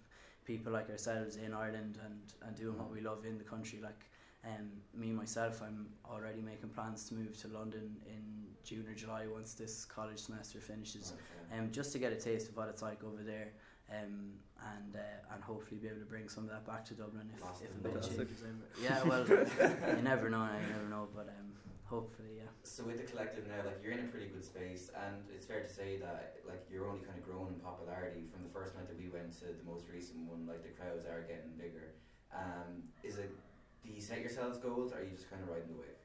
people 0.46 0.72
like 0.72 0.90
ourselves 0.90 1.38
in 1.38 1.54
Ireland 1.54 1.98
and, 2.06 2.20
and 2.46 2.56
doing 2.56 2.78
what 2.78 2.92
we 2.92 3.02
love 3.02 3.26
in 3.26 3.38
the 3.38 3.44
country. 3.44 3.80
Like 3.82 4.06
um, 4.46 4.70
me 4.94 5.12
myself, 5.12 5.62
I'm 5.62 5.88
already 6.10 6.42
making 6.42 6.70
plans 6.70 7.06
to 7.10 7.16
move 7.16 7.40
to 7.42 7.48
London 7.48 7.96
in 8.06 8.24
June 8.64 8.86
or 8.88 8.94
July 8.94 9.26
once 9.32 9.54
this 9.54 9.86
college 9.86 10.20
semester 10.20 10.60
finishes, 10.60 11.14
Okay. 11.14 11.60
um, 11.60 11.72
just 11.72 11.92
to 11.94 12.00
get 12.00 12.14
a 12.14 12.16
taste 12.16 12.50
of 12.50 12.56
what 12.58 12.68
it's 12.70 12.82
like 12.82 13.04
over 13.04 13.24
there, 13.24 13.50
um, 13.92 14.34
and 14.60 14.96
uh, 14.96 15.34
and 15.34 15.44
hopefully 15.44 15.80
be 15.80 15.88
able 15.88 16.00
to 16.00 16.06
bring 16.06 16.28
some 16.30 16.44
of 16.44 16.50
that 16.52 16.66
back 16.66 16.86
to 16.86 16.94
Dublin 16.94 17.30
if, 17.34 17.42
Lost 17.42 17.64
if 17.64 17.72
a 17.72 17.80
bit 17.80 17.94
Fantastic. 17.94 18.18
changes. 18.18 18.44
Yeah, 18.84 19.04
well, 19.04 19.26
you 19.28 20.04
never 20.04 20.30
know. 20.30 20.46
You 20.46 20.68
never 20.74 20.90
know, 20.90 21.08
but 21.16 21.28
um, 21.30 21.52
hopefully, 21.86 22.38
yeah. 22.38 22.52
So 22.64 22.84
with 22.84 22.98
the 22.98 23.08
collective 23.10 23.48
now, 23.48 23.64
like 23.66 23.80
you're 23.84 23.94
in 23.94 24.06
a 24.06 24.12
pretty 24.12 24.28
good 24.28 24.44
space, 24.44 24.92
and 24.94 25.24
it's 25.34 25.46
fair 25.46 25.62
to 25.64 25.70
say 25.70 25.98
that 25.98 26.38
like 26.48 26.66
you're 26.72 26.88
only 26.88 27.02
kind 27.02 27.18
of 27.18 27.24
growing 27.24 27.54
in 27.54 27.60
popularity 27.60 28.28
from 28.32 28.44
the 28.44 28.50
first 28.50 28.76
night 28.76 28.88
that 28.88 28.98
we 29.00 29.08
went 29.10 29.32
to 29.40 29.46
the 29.46 29.66
most 29.66 29.86
recent 29.92 30.28
one. 30.30 30.46
Like 30.48 30.64
the 30.64 30.70
crowds 30.70 31.06
are 31.06 31.22
getting 31.22 31.52
bigger. 31.58 31.96
Um, 32.36 32.84
is 33.04 33.18
it? 33.18 33.32
Do 33.84 33.90
you 33.94 34.02
set 34.02 34.20
yourselves 34.20 34.58
goals, 34.58 34.92
or 34.92 35.00
are 35.00 35.04
you 35.04 35.16
just 35.16 35.30
kind 35.30 35.42
of 35.42 35.50
riding 35.50 35.70
the 35.72 35.80
wave? 35.80 36.00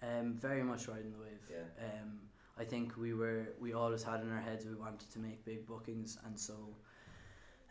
Um, 0.00 0.34
very 0.34 0.62
much 0.62 0.86
riding 0.86 1.10
the 1.10 1.18
wave. 1.18 1.42
Yeah. 1.50 1.66
Um, 1.84 2.20
I 2.56 2.64
think 2.64 2.96
we 2.96 3.12
were 3.12 3.48
we 3.60 3.72
always 3.72 4.02
had 4.02 4.20
in 4.22 4.30
our 4.32 4.40
heads 4.40 4.64
we 4.64 4.74
wanted 4.74 5.10
to 5.12 5.18
make 5.18 5.44
big 5.44 5.66
bookings, 5.66 6.16
and 6.24 6.38
so 6.38 6.54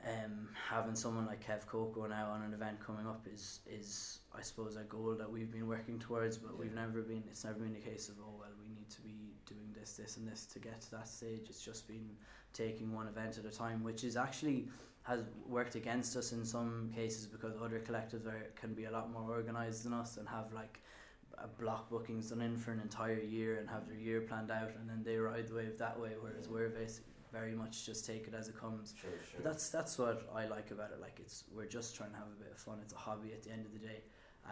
um, 0.05 0.49
having 0.69 0.95
someone 0.95 1.25
like 1.25 1.45
Kev 1.45 1.65
Koko 1.65 2.05
now 2.05 2.29
on 2.31 2.43
an 2.43 2.53
event 2.53 2.79
coming 2.85 3.07
up 3.07 3.25
is 3.33 3.61
is 3.67 4.19
I 4.37 4.41
suppose 4.41 4.75
a 4.75 4.83
goal 4.83 5.15
that 5.17 5.29
we've 5.29 5.51
been 5.51 5.67
working 5.67 5.99
towards, 5.99 6.37
but 6.37 6.57
we've 6.57 6.73
never 6.73 7.01
been. 7.01 7.23
It's 7.29 7.43
never 7.43 7.59
been 7.59 7.75
a 7.75 7.79
case 7.79 8.09
of 8.09 8.15
oh 8.21 8.35
well 8.39 8.49
we 8.59 8.69
need 8.69 8.89
to 8.91 9.01
be 9.01 9.33
doing 9.45 9.73
this, 9.77 9.93
this, 9.93 10.17
and 10.17 10.27
this 10.27 10.45
to 10.47 10.59
get 10.59 10.81
to 10.81 10.91
that 10.91 11.07
stage. 11.07 11.47
It's 11.49 11.61
just 11.61 11.87
been 11.87 12.09
taking 12.53 12.93
one 12.93 13.07
event 13.07 13.37
at 13.37 13.45
a 13.45 13.55
time, 13.55 13.83
which 13.83 14.03
is 14.03 14.17
actually 14.17 14.67
has 15.03 15.23
worked 15.47 15.75
against 15.75 16.15
us 16.17 16.33
in 16.33 16.43
some 16.43 16.91
cases 16.93 17.25
because 17.25 17.53
other 17.63 17.79
collectives 17.79 18.27
are, 18.27 18.51
can 18.55 18.73
be 18.73 18.85
a 18.85 18.91
lot 18.91 19.09
more 19.11 19.31
organized 19.31 19.85
than 19.85 19.93
us 19.93 20.17
and 20.17 20.27
have 20.27 20.51
like 20.51 20.81
a 21.37 21.47
block 21.47 21.89
bookings 21.89 22.29
done 22.29 22.41
in 22.41 22.57
for 22.57 22.71
an 22.71 22.79
entire 22.81 23.19
year 23.19 23.57
and 23.59 23.69
have 23.69 23.87
their 23.87 23.97
year 23.97 24.21
planned 24.21 24.51
out, 24.51 24.71
and 24.79 24.89
then 24.89 25.01
they 25.03 25.17
ride 25.17 25.47
the 25.47 25.55
wave 25.55 25.77
that 25.77 25.99
way. 25.99 26.11
Whereas 26.19 26.47
we're 26.49 26.69
basi- 26.69 27.01
very 27.31 27.53
much 27.53 27.85
just 27.85 28.05
take 28.05 28.27
it 28.27 28.33
as 28.33 28.47
it 28.47 28.59
comes. 28.59 28.93
Sure, 28.99 29.09
sure. 29.09 29.19
But 29.41 29.43
that's 29.43 29.69
that's 29.69 29.97
what 29.97 30.29
I 30.35 30.47
like 30.47 30.71
about 30.71 30.91
it. 30.91 31.01
Like 31.01 31.19
it's 31.19 31.43
we're 31.55 31.65
just 31.65 31.95
trying 31.95 32.11
to 32.11 32.17
have 32.17 32.27
a 32.27 32.43
bit 32.43 32.51
of 32.51 32.57
fun. 32.57 32.79
It's 32.81 32.93
a 32.93 32.97
hobby 32.97 33.31
at 33.33 33.43
the 33.43 33.51
end 33.51 33.65
of 33.65 33.73
the 33.73 33.79
day, 33.79 34.01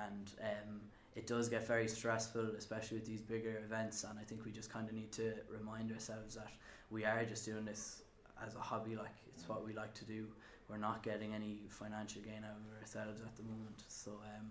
and 0.06 0.32
um, 0.42 0.82
it 1.16 1.28
does 1.28 1.48
get 1.50 1.66
very 1.68 1.88
stressful, 1.88 2.52
especially 2.58 2.98
with 2.98 3.08
these 3.08 3.22
bigger 3.22 3.62
events. 3.64 4.04
And 4.04 4.20
I 4.20 4.24
think 4.24 4.46
we 4.46 4.52
just 4.52 4.72
kind 4.72 4.88
of 4.88 4.94
need 4.94 5.12
to 5.14 5.34
remind 5.50 5.92
ourselves 5.92 6.36
that 6.36 6.52
we 6.92 7.06
are 7.06 7.26
just 7.26 7.46
doing 7.46 7.66
this 7.66 8.04
as 8.46 8.56
a 8.56 8.60
hobby. 8.60 8.96
Like 8.96 9.16
it's 9.34 9.48
what 9.48 9.66
we 9.66 9.74
like 9.74 9.94
to 9.96 10.06
do. 10.06 10.28
We're 10.70 10.78
not 10.78 11.04
getting 11.04 11.34
any 11.34 11.60
financial 11.70 12.22
gain 12.22 12.44
out 12.44 12.58
of 12.58 12.82
ourselves 12.82 13.22
at 13.22 13.36
the 13.36 13.44
moment. 13.44 13.84
So 13.88 14.12
um, 14.12 14.50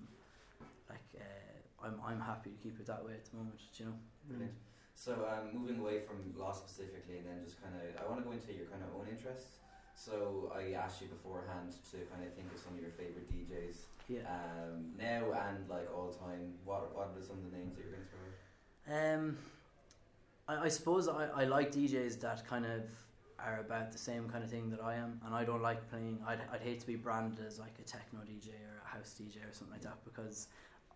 like 0.89 1.05
uh, 1.21 1.87
I'm 1.87 2.01
I'm 2.07 2.21
happy 2.21 2.51
to 2.51 2.57
keep 2.57 2.79
it 2.81 2.87
that 2.87 3.05
way 3.05 3.13
at 3.13 3.25
the 3.27 3.37
moment. 3.37 3.61
do 3.77 3.85
You 3.85 3.91
know. 3.91 3.97
Brilliant. 4.29 4.55
So 4.95 5.13
um, 5.29 5.53
moving 5.59 5.81
away 5.81 5.99
from 6.01 6.17
law 6.39 6.53
specifically, 6.53 7.19
and 7.19 7.27
then 7.27 7.45
just 7.45 7.61
kind 7.63 7.75
of, 7.75 7.83
I 8.01 8.09
want 8.09 8.21
to 8.23 8.25
go 8.25 8.33
into 8.33 8.53
your 8.53 8.67
kind 8.67 8.83
of 8.83 8.95
own 8.99 9.07
interests. 9.11 9.59
So 9.97 10.53
I 10.55 10.73
asked 10.73 11.01
you 11.03 11.09
beforehand 11.09 11.73
to 11.93 11.97
kind 12.13 12.27
of 12.27 12.33
think 12.35 12.53
of 12.53 12.59
some 12.59 12.75
of 12.75 12.81
your 12.81 12.91
favorite 12.91 13.31
DJs 13.31 13.77
Yeah. 14.09 14.21
um, 14.27 14.91
now 14.99 15.23
and 15.49 15.69
like 15.69 15.89
all 15.95 16.11
time. 16.11 16.55
What 16.65 16.95
what 16.97 17.13
are 17.17 17.23
some 17.23 17.39
of 17.39 17.51
the 17.51 17.57
names 17.57 17.75
that 17.77 17.83
you're 17.85 17.93
going 17.93 18.05
to 18.05 18.11
throw? 18.11 18.97
out? 18.97 19.15
Um, 19.15 19.37
I, 20.49 20.67
I 20.67 20.69
suppose 20.69 21.07
I, 21.09 21.29
I 21.35 21.45
like 21.45 21.71
DJs 21.73 22.21
that 22.21 22.47
kind 22.47 22.67
of 22.67 22.83
are 23.39 23.61
about 23.61 23.93
the 23.93 23.99
same 23.99 24.29
kind 24.29 24.43
of 24.43 24.51
thing 24.51 24.71
that 24.71 24.83
I 24.83 24.95
am, 24.97 25.21
and 25.25 25.35
I 25.35 25.45
don't 25.45 25.63
like 25.63 25.89
playing. 25.91 26.19
I'd, 26.27 26.41
I'd 26.53 26.61
hate 26.63 26.81
to 26.81 26.87
be 26.87 26.97
branded 26.97 27.45
as 27.47 27.59
like 27.59 27.75
a 27.79 27.83
techno 27.83 28.21
DJ 28.21 28.49
or 28.49 28.83
a 28.85 28.89
house 28.97 29.15
DJ 29.21 29.49
or 29.49 29.53
something 29.53 29.73
like 29.75 29.83
that 29.83 29.99
because 30.05 30.49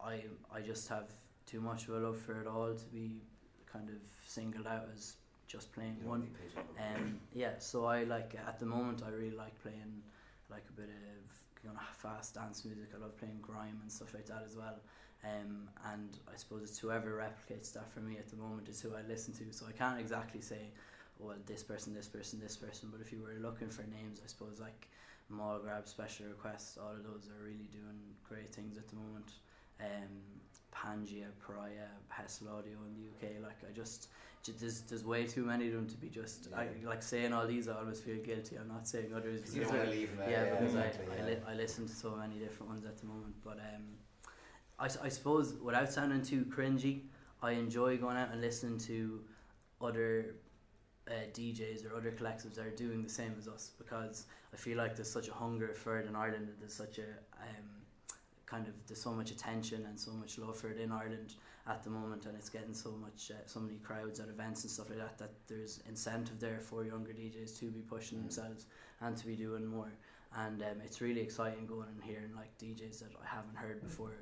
I 0.05 0.25
I 0.53 0.61
just 0.61 0.89
have 0.89 1.11
too 1.47 1.61
much 1.61 1.89
of 1.89 1.95
a 1.95 1.99
love 1.99 2.19
for 2.19 2.41
it 2.41 2.47
all 2.47 2.75
to 2.75 2.85
be 2.87 3.23
kind 3.73 3.89
of 3.89 3.97
singled 4.27 4.67
out 4.67 4.89
as 4.95 5.15
just 5.47 5.73
playing 5.73 5.97
You 6.03 6.09
one. 6.09 6.29
Um, 6.79 7.19
yeah, 7.35 7.59
so 7.59 7.87
I 7.87 8.05
like 8.05 8.35
at 8.47 8.59
the 8.59 8.67
moment 8.67 9.03
I 9.07 9.11
really 9.11 9.37
like 9.37 9.61
playing 9.63 10.03
like 10.51 10.65
a 10.69 10.73
bit 10.73 10.89
of 10.89 11.65
you 11.65 11.71
know 11.71 11.77
fast 11.97 12.35
dance 12.35 12.65
music. 12.65 12.89
I 12.95 13.01
love 13.01 13.17
playing 13.19 13.39
grime 13.41 13.79
and 13.83 13.91
stuff 13.91 14.15
like 14.15 14.27
that 14.27 14.43
as 14.45 14.57
well. 14.57 14.79
Um, 15.25 15.69
and 15.93 16.17
I 16.33 16.37
suppose 16.37 16.63
it's 16.63 16.79
whoever 16.79 17.11
replicates 17.11 17.73
that 17.73 17.93
for 17.93 18.01
me 18.01 18.19
at 18.19 18.29
the 18.29 18.37
moment 18.37 18.69
is 18.69 18.81
who 18.81 18.95
I 18.95 19.03
listen 19.09 19.35
to. 19.35 19.53
So 19.53 19.67
I 19.69 19.73
can't 19.73 19.99
exactly 19.99 20.41
say, 20.41 20.71
oh, 21.21 21.27
well, 21.27 21.37
this 21.47 21.65
person, 21.65 21.93
this 21.93 22.07
person, 22.07 22.39
this 22.41 22.57
person. 22.57 22.91
But 22.93 23.01
if 23.01 23.11
you 23.11 23.21
were 23.21 23.41
looking 23.41 23.69
for 23.69 23.83
names, 23.83 24.21
I 24.25 24.29
suppose 24.29 24.61
like 24.61 24.89
Mall 25.29 25.59
Grab, 25.59 25.89
Special 25.89 26.27
Requests, 26.27 26.79
all 26.79 26.93
of 26.93 27.03
those 27.03 27.29
are 27.29 27.45
really 27.45 27.69
doing 27.73 27.99
great 28.29 28.55
things 28.55 28.79
at 28.79 28.89
the 28.89 28.97
moment. 28.97 29.33
Um, 29.81 30.23
Pangaea, 30.75 31.27
Pariah, 31.45 31.89
Audio 32.51 32.73
in 32.87 32.95
the 32.95 33.27
UK. 33.27 33.43
Like 33.43 33.57
I 33.69 33.73
just, 33.73 34.09
j- 34.43 34.53
there's 34.59 34.81
there's 34.83 35.05
way 35.05 35.27
too 35.27 35.45
many 35.45 35.69
of 35.69 35.73
them 35.73 35.87
to 35.89 35.97
be 35.97 36.09
just. 36.09 36.49
I, 36.57 36.69
like 36.85 37.03
saying 37.03 37.33
all 37.33 37.47
these, 37.47 37.69
I 37.69 37.75
always 37.79 38.01
feel 38.01 38.17
guilty. 38.17 38.57
I'm 38.57 38.69
not 38.69 38.87
saying 38.89 39.13
others. 39.15 39.41
Because 39.41 39.55
you 39.57 39.63
don't 39.63 39.71
want 39.73 39.83
they're- 39.85 39.93
to 39.93 39.99
leave 39.99 40.11
them 40.17 40.25
out. 40.25 40.31
yeah, 40.31 40.45
because 40.51 40.75
exactly, 40.75 41.07
I, 41.13 41.17
yeah. 41.17 41.23
I, 41.23 41.27
li- 41.29 41.43
I 41.49 41.55
listen 41.55 41.87
to 41.87 41.95
so 41.95 42.17
many 42.17 42.39
different 42.39 42.69
ones 42.71 42.85
at 42.85 42.99
the 42.99 43.07
moment. 43.07 43.35
But 43.45 43.59
um, 43.61 43.85
I, 44.79 44.87
I 45.07 45.09
suppose 45.09 45.55
without 45.63 45.91
sounding 45.93 46.23
too 46.23 46.45
cringy, 46.45 47.03
I 47.43 47.53
enjoy 47.53 47.97
going 47.99 48.17
out 48.17 48.31
and 48.33 48.41
listening 48.41 48.79
to 48.81 49.21
other 49.81 50.35
uh, 51.09 51.13
DJs 51.33 51.91
or 51.91 51.97
other 51.97 52.11
collectives 52.11 52.55
that 52.57 52.67
are 52.67 52.71
doing 52.77 53.03
the 53.03 53.09
same 53.09 53.35
as 53.39 53.49
us 53.49 53.71
because 53.79 54.27
I 54.53 54.57
feel 54.57 54.77
like 54.77 54.97
there's 54.97 55.11
such 55.11 55.29
a 55.29 55.33
hunger 55.33 55.73
for 55.75 55.99
it 56.01 56.07
in 56.07 56.15
Ireland. 56.17 56.49
that 56.49 56.59
There's 56.59 56.75
such 56.75 56.99
a 56.99 57.05
um, 57.41 57.65
kind 58.49 58.67
of 58.67 58.75
there's 58.87 59.01
so 59.03 59.13
much 59.13 59.31
attention 59.31 59.85
and 59.87 59.99
so 59.99 60.13
much 60.13 60.39
love 60.39 60.57
for 60.57 60.69
it 60.71 60.79
in 60.79 60.91
Ireland 60.93 61.35
at 61.67 61.83
the 61.85 61.91
moment, 61.91 62.25
and 62.27 62.35
it's 62.37 62.49
getting 62.49 62.75
so 62.75 62.91
much 62.93 63.31
uh, 63.31 63.35
so 63.47 63.61
many 63.61 63.77
crowds 63.79 64.21
at 64.21 64.29
events 64.29 64.63
and 64.65 64.71
stuff 64.71 64.89
like 64.91 64.99
that. 64.99 65.19
That 65.19 65.33
there's 65.49 65.83
incentive 65.89 66.39
there 66.41 66.61
for 66.61 66.85
younger 66.85 67.13
DJs 67.13 67.59
to 67.61 67.67
be 67.71 67.81
pushing 67.81 68.19
Mm. 68.19 68.23
themselves 68.23 68.67
and 69.01 69.17
to 69.17 69.27
be 69.27 69.37
doing 69.37 69.67
more. 69.67 69.93
And 70.37 70.63
um, 70.63 70.79
it's 70.85 71.01
really 71.01 71.21
exciting 71.21 71.67
going 71.67 71.89
and 71.95 72.03
hearing 72.03 72.33
like 72.35 72.51
DJs 72.59 72.99
that 73.01 73.13
I 73.23 73.27
haven't 73.37 73.57
heard 73.57 73.81
before. 73.83 74.13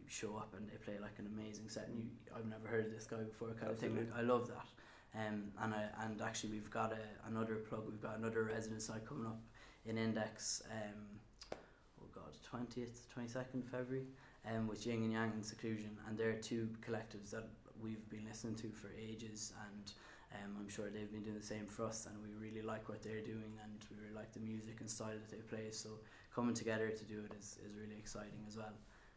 You 0.00 0.08
show 0.08 0.36
up 0.36 0.54
and 0.56 0.68
they 0.68 0.76
play 0.76 0.98
like 1.00 1.18
an 1.18 1.26
amazing 1.34 1.68
set, 1.68 1.88
and 1.88 1.96
you 1.98 2.06
I've 2.36 2.46
never 2.46 2.66
heard 2.68 2.86
of 2.86 2.92
this 2.92 3.06
guy 3.06 3.22
before, 3.32 3.48
kind 3.60 3.72
of 3.72 3.78
thing. 3.78 3.94
Like, 3.96 4.12
I 4.16 4.22
love 4.22 4.48
that. 4.48 4.66
Um, 5.20 5.44
and 5.62 5.74
I 5.74 5.84
and 6.04 6.20
actually 6.20 6.50
we've 6.52 6.70
got 6.70 6.92
a, 6.92 7.28
another 7.28 7.56
plug. 7.56 7.84
We've 7.88 8.02
got 8.02 8.18
another 8.18 8.42
residence 8.44 8.88
night 8.90 9.04
coming 9.06 9.26
up 9.26 9.40
in 9.86 9.96
Index. 9.98 10.62
Um, 10.70 11.00
God, 12.26 12.34
twentieth, 12.42 13.06
twenty 13.12 13.28
second 13.28 13.62
February. 13.64 14.06
Um, 14.46 14.68
with 14.68 14.86
Yin 14.86 15.02
and 15.02 15.12
Yang 15.12 15.32
and 15.34 15.44
Seclusion, 15.44 15.90
and 16.06 16.16
they're 16.16 16.34
two 16.34 16.68
collectives 16.86 17.30
that 17.30 17.48
we've 17.82 18.08
been 18.08 18.24
listening 18.24 18.54
to 18.56 18.70
for 18.70 18.90
ages, 18.96 19.52
and 19.66 19.92
um, 20.34 20.56
I'm 20.60 20.68
sure 20.68 20.88
they've 20.88 21.10
been 21.10 21.24
doing 21.24 21.36
the 21.36 21.42
same 21.42 21.66
for 21.66 21.84
us, 21.84 22.06
and 22.06 22.14
we 22.22 22.30
really 22.38 22.62
like 22.62 22.88
what 22.88 23.02
they're 23.02 23.26
doing, 23.26 23.58
and 23.64 23.84
we 23.90 23.96
really 23.98 24.14
like 24.14 24.32
the 24.32 24.38
music 24.38 24.76
and 24.78 24.88
style 24.88 25.18
that 25.18 25.30
they 25.30 25.42
play. 25.42 25.72
So 25.72 25.98
coming 26.32 26.54
together 26.54 26.88
to 26.90 27.04
do 27.04 27.24
it 27.26 27.34
is, 27.36 27.58
is 27.66 27.74
really 27.74 27.98
exciting 27.98 28.38
as 28.46 28.56
well. 28.56 28.74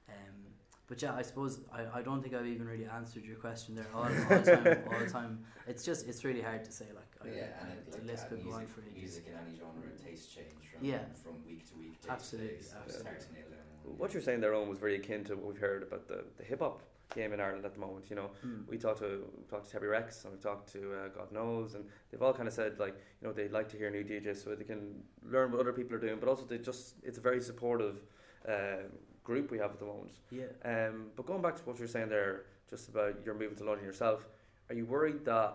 Um, 0.09 0.49
but 0.89 1.01
yeah, 1.01 1.13
I 1.15 1.21
suppose 1.21 1.61
I, 1.71 1.99
I 1.99 2.01
don't 2.01 2.21
think 2.21 2.33
I've 2.35 2.47
even 2.47 2.67
really 2.67 2.85
answered 2.87 3.23
your 3.23 3.35
question 3.37 3.75
there 3.75 3.85
all, 3.93 4.03
all 4.03 4.09
the 4.09 4.55
time. 4.57 4.79
all 4.91 4.99
the 4.99 5.09
time. 5.09 5.33
It's 5.67 5.83
just 5.85 6.07
it's 6.09 6.23
really 6.25 6.41
hard 6.41 6.65
to 6.65 6.71
say. 6.71 6.85
Like 6.93 7.11
I, 7.23 7.27
yeah, 7.35 7.43
and 7.61 7.69
I, 7.69 7.73
it, 7.73 7.91
the 7.91 7.97
like, 7.99 8.07
list 8.07 8.29
could 8.29 8.43
go 8.43 8.51
on 8.51 8.59
music, 8.59 8.75
for 8.75 8.81
ages. 8.81 8.95
music 8.97 9.23
in 9.27 9.33
any 9.47 9.57
genre, 9.57 9.89
tastes 10.05 10.33
change 10.33 10.63
from 10.73 10.83
Yeah. 10.85 10.99
from 11.23 11.35
week 11.47 11.63
to 11.69 11.75
week, 11.77 12.01
day 12.01 12.09
Absolutely, 12.09 12.49
to 12.49 12.55
day. 12.55 12.61
So 12.61 12.75
it's 12.85 12.95
absolutely. 12.95 13.11
hard 13.11 13.21
to 13.27 13.33
nail 13.33 13.49
down. 13.51 13.97
What 13.97 14.13
you're 14.13 14.21
saying 14.21 14.41
there, 14.41 14.53
Owen, 14.53 14.69
was 14.69 14.79
very 14.79 14.95
akin 14.95 15.23
to 15.25 15.35
what 15.35 15.45
we've 15.53 15.57
heard 15.69 15.83
about 15.83 16.07
the, 16.07 16.23
the 16.37 16.43
hip 16.43 16.59
hop 16.59 16.81
game 17.15 17.33
in 17.33 17.39
Ireland 17.39 17.65
at 17.65 17.73
the 17.73 17.79
moment. 17.79 18.05
You 18.09 18.15
know, 18.17 18.29
Mm. 18.45 18.67
we 18.67 18.77
talked 18.77 18.99
to 18.99 19.25
we 19.37 19.43
talked 19.45 19.69
to 19.69 19.79
Tebi 19.79 19.89
Rex 19.89 20.23
and 20.25 20.33
we 20.33 20.39
talked 20.39 20.71
to 20.73 20.79
uh, 20.93 21.07
God 21.09 21.31
knows, 21.31 21.73
and 21.75 21.83
they've 22.09 22.21
all 22.21 22.33
kind 22.33 22.47
of 22.47 22.53
said 22.53 22.79
like 22.79 22.95
you 23.21 23.27
know 23.27 23.33
they'd 23.33 23.51
like 23.51 23.67
to 23.69 23.77
hear 23.77 23.89
new 23.89 24.03
DJs 24.03 24.43
so 24.43 24.53
they 24.55 24.63
can 24.63 24.81
learn 25.23 25.51
what 25.51 25.59
other 25.59 25.73
people 25.73 25.95
are 25.95 25.99
doing, 25.99 26.17
but 26.19 26.29
also 26.29 26.45
they 26.45 26.57
just 26.59 26.95
it's 27.03 27.17
a 27.17 27.21
very 27.21 27.41
supportive 27.41 27.97
uh, 28.47 28.83
group 29.29 29.51
we 29.51 29.59
have 29.59 29.71
at 29.71 29.79
the 29.79 29.85
moment. 29.85 30.13
yeah. 30.31 30.45
Um, 30.65 31.11
but 31.15 31.25
going 31.27 31.41
back 31.41 31.55
to 31.57 31.61
what 31.61 31.77
you're 31.77 31.87
saying 31.87 32.09
there, 32.09 32.45
just 32.67 32.89
about 32.89 33.13
you're 33.23 33.35
moving 33.35 33.57
to 33.57 33.63
London 33.63 33.85
yourself, 33.85 34.27
are 34.69 34.75
you 34.75 34.85
worried 34.85 35.23
that, 35.25 35.53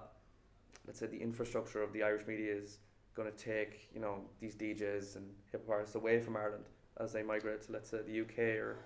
let's 0.86 1.00
say, 1.00 1.06
the 1.06 1.20
infrastructure 1.28 1.82
of 1.82 1.92
the 1.92 2.02
Irish 2.04 2.24
media 2.26 2.54
is 2.54 2.78
going 3.16 3.30
to 3.30 3.36
take, 3.36 3.88
you 3.92 4.00
know, 4.00 4.20
these 4.40 4.54
DJs 4.54 5.16
and 5.16 5.26
hip 5.50 5.66
hop 5.66 5.74
artists 5.74 5.96
away 5.96 6.20
from 6.20 6.36
Ireland 6.36 6.66
as 7.00 7.12
they 7.12 7.24
migrate 7.24 7.62
to, 7.62 7.72
let's 7.72 7.90
say, 7.90 7.98
the 8.06 8.20
UK 8.20 8.38
or 8.62 8.76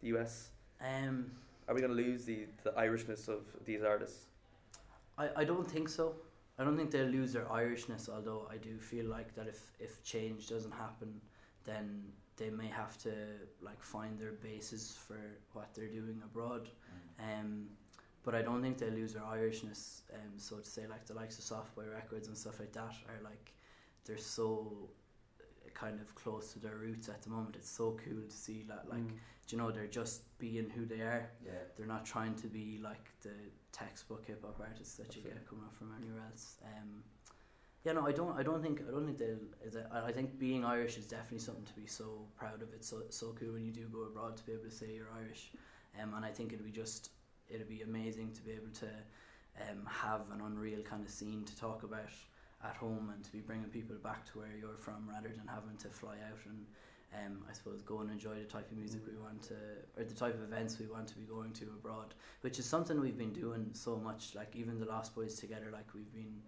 the 0.00 0.08
US? 0.16 0.50
Um, 0.80 1.32
Are 1.66 1.74
we 1.74 1.80
going 1.80 1.96
to 1.96 2.02
lose 2.02 2.24
the, 2.24 2.46
the 2.62 2.70
Irishness 2.70 3.28
of 3.28 3.42
these 3.64 3.82
artists? 3.82 4.26
I, 5.18 5.28
I 5.36 5.44
don't 5.44 5.68
think 5.68 5.88
so. 5.88 6.14
I 6.58 6.64
don't 6.64 6.76
think 6.76 6.92
they'll 6.92 7.14
lose 7.20 7.32
their 7.32 7.46
Irishness, 7.46 8.08
although 8.08 8.48
I 8.50 8.56
do 8.56 8.78
feel 8.78 9.06
like 9.06 9.34
that 9.34 9.48
if, 9.48 9.72
if 9.80 10.02
change 10.04 10.48
doesn't 10.48 10.72
happen, 10.72 11.20
then 11.64 12.04
they 12.36 12.50
may 12.50 12.68
have 12.68 12.98
to 12.98 13.12
like 13.62 13.82
find 13.82 14.18
their 14.18 14.32
basis 14.32 14.96
for 15.06 15.20
what 15.52 15.74
they're 15.74 15.88
doing 15.88 16.20
abroad. 16.24 16.68
Mm. 17.20 17.40
Um, 17.40 17.66
but 18.24 18.34
I 18.34 18.42
don't 18.42 18.60
think 18.60 18.78
they 18.78 18.90
lose 18.90 19.12
their 19.14 19.22
Irishness. 19.22 20.02
Um, 20.12 20.32
so 20.36 20.56
to 20.56 20.68
say, 20.68 20.82
like 20.88 21.06
the 21.06 21.14
likes 21.14 21.38
of 21.38 21.44
Soft 21.44 21.74
Boy 21.76 21.84
Records 21.92 22.28
and 22.28 22.36
stuff 22.36 22.58
like 22.58 22.72
that 22.72 22.94
are 23.08 23.22
like 23.22 23.54
they're 24.04 24.16
so 24.16 24.90
uh, 25.40 25.44
kind 25.74 26.00
of 26.00 26.14
close 26.14 26.52
to 26.52 26.58
their 26.58 26.76
roots 26.76 27.08
at 27.08 27.22
the 27.22 27.30
moment. 27.30 27.56
It's 27.56 27.70
so 27.70 27.96
cool 28.04 28.22
to 28.28 28.36
see 28.36 28.64
that, 28.68 28.88
like, 28.88 29.08
do 29.08 29.56
you 29.56 29.58
know, 29.58 29.70
they're 29.70 29.86
just 29.86 30.22
being 30.38 30.70
who 30.70 30.86
they 30.86 31.00
are. 31.00 31.30
Yeah. 31.44 31.52
They're 31.76 31.86
not 31.86 32.04
trying 32.04 32.34
to 32.36 32.48
be 32.48 32.80
like 32.82 33.10
the 33.22 33.34
textbook 33.72 34.26
hip 34.26 34.42
hop 34.44 34.60
artists 34.60 34.96
that 34.96 35.14
you 35.14 35.22
get 35.22 35.46
coming 35.48 35.64
up 35.64 35.74
from 35.76 35.92
anywhere 36.00 36.22
else. 36.30 36.56
Um, 36.64 37.02
yeah, 37.86 37.92
no, 37.92 38.04
I 38.04 38.10
don't. 38.10 38.36
I 38.36 38.42
don't 38.42 38.60
think. 38.60 38.82
I 38.88 38.90
don't 38.90 39.06
think 39.06 39.16
they'll. 39.16 39.86
I 39.92 40.08
I 40.08 40.12
think 40.12 40.40
being 40.40 40.64
Irish 40.64 40.98
is 40.98 41.06
definitely 41.06 41.38
something 41.38 41.64
to 41.66 41.72
be 41.80 41.86
so 41.86 42.26
proud 42.36 42.60
of. 42.60 42.68
It's 42.74 42.88
so 42.88 43.02
so 43.10 43.32
cool 43.38 43.52
when 43.52 43.64
you 43.64 43.70
do 43.70 43.86
go 43.92 44.02
abroad 44.02 44.36
to 44.38 44.44
be 44.44 44.52
able 44.52 44.64
to 44.64 44.72
say 44.72 44.86
you're 44.92 45.12
Irish, 45.16 45.52
um, 46.02 46.12
and 46.14 46.24
I 46.24 46.30
think 46.30 46.52
it'd 46.52 46.64
be 46.64 46.72
just 46.72 47.10
it'd 47.48 47.68
be 47.68 47.82
amazing 47.82 48.32
to 48.32 48.42
be 48.42 48.50
able 48.50 48.72
to 48.80 48.88
um, 49.62 49.86
have 49.86 50.22
an 50.34 50.40
unreal 50.44 50.82
kind 50.82 51.04
of 51.04 51.10
scene 51.10 51.44
to 51.44 51.56
talk 51.56 51.84
about 51.84 52.10
at 52.64 52.74
home 52.74 53.12
and 53.14 53.22
to 53.22 53.30
be 53.30 53.38
bringing 53.38 53.68
people 53.68 53.94
back 54.02 54.26
to 54.32 54.38
where 54.40 54.56
you're 54.58 54.78
from 54.78 55.08
rather 55.08 55.28
than 55.28 55.46
having 55.46 55.76
to 55.78 55.88
fly 55.88 56.16
out 56.28 56.40
and 56.46 56.66
um, 57.14 57.44
I 57.48 57.52
suppose 57.52 57.82
go 57.82 58.00
and 58.00 58.10
enjoy 58.10 58.34
the 58.34 58.44
type 58.44 58.68
of 58.68 58.76
music 58.76 59.02
we 59.06 59.16
want 59.16 59.42
to 59.42 59.54
or 59.96 60.02
the 60.02 60.14
type 60.14 60.34
of 60.34 60.42
events 60.42 60.80
we 60.80 60.86
want 60.86 61.06
to 61.08 61.14
be 61.14 61.24
going 61.24 61.52
to 61.52 61.64
abroad 61.66 62.14
which 62.40 62.58
is 62.58 62.64
something 62.64 62.98
we've 62.98 63.16
been 63.16 63.32
doing 63.32 63.68
so 63.74 63.96
much 63.96 64.34
like 64.34 64.56
even 64.56 64.80
the 64.80 64.86
Lost 64.86 65.14
Boys 65.14 65.38
together 65.38 65.68
like 65.72 65.86
we've 65.94 66.12
been 66.12 66.42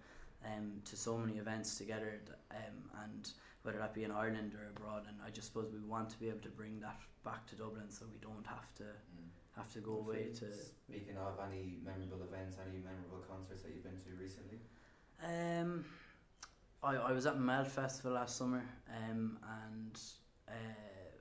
um, 0.45 0.81
to 0.85 0.97
so 0.97 1.17
many 1.19 1.39
events 1.39 1.77
together 1.77 2.21
um, 2.51 2.91
and 3.05 3.31
whether 3.63 3.79
that 3.79 3.93
be 3.95 4.05
in 4.05 4.11
Ireland 4.13 4.55
or 4.55 4.69
abroad 4.71 5.05
and 5.09 5.17
I 5.27 5.31
just 5.31 5.49
suppose 5.49 5.71
we 5.73 5.81
want 5.81 6.11
to 6.11 6.19
be 6.19 6.29
able 6.29 6.41
to 6.41 6.49
bring 6.51 6.81
that 6.81 6.99
back 7.25 7.47
to 7.49 7.57
Dublin 7.57 7.91
so 7.91 8.07
we 8.13 8.19
don't 8.19 8.47
have 8.47 8.73
to 8.77 8.85
Mm. 8.85 9.29
have 9.57 9.73
to 9.73 9.81
go 9.81 9.99
away 9.99 10.31
to 10.35 10.53
Speaking 10.53 11.17
of 11.17 11.39
any 11.51 11.79
memorable 11.85 12.23
events, 12.23 12.57
any 12.65 12.79
memorable 12.79 13.25
concerts 13.29 13.63
that 13.63 13.73
you've 13.75 13.83
been 13.83 13.99
to 13.99 14.11
recently? 14.21 14.61
Um, 15.25 15.85
I, 16.83 16.95
I 16.97 17.13
was 17.13 17.27
at 17.27 17.39
Melt 17.41 17.67
Festival 17.67 18.13
last 18.13 18.37
summer 18.37 18.65
um, 18.89 19.39
and 19.67 19.99
uh, 20.47 20.53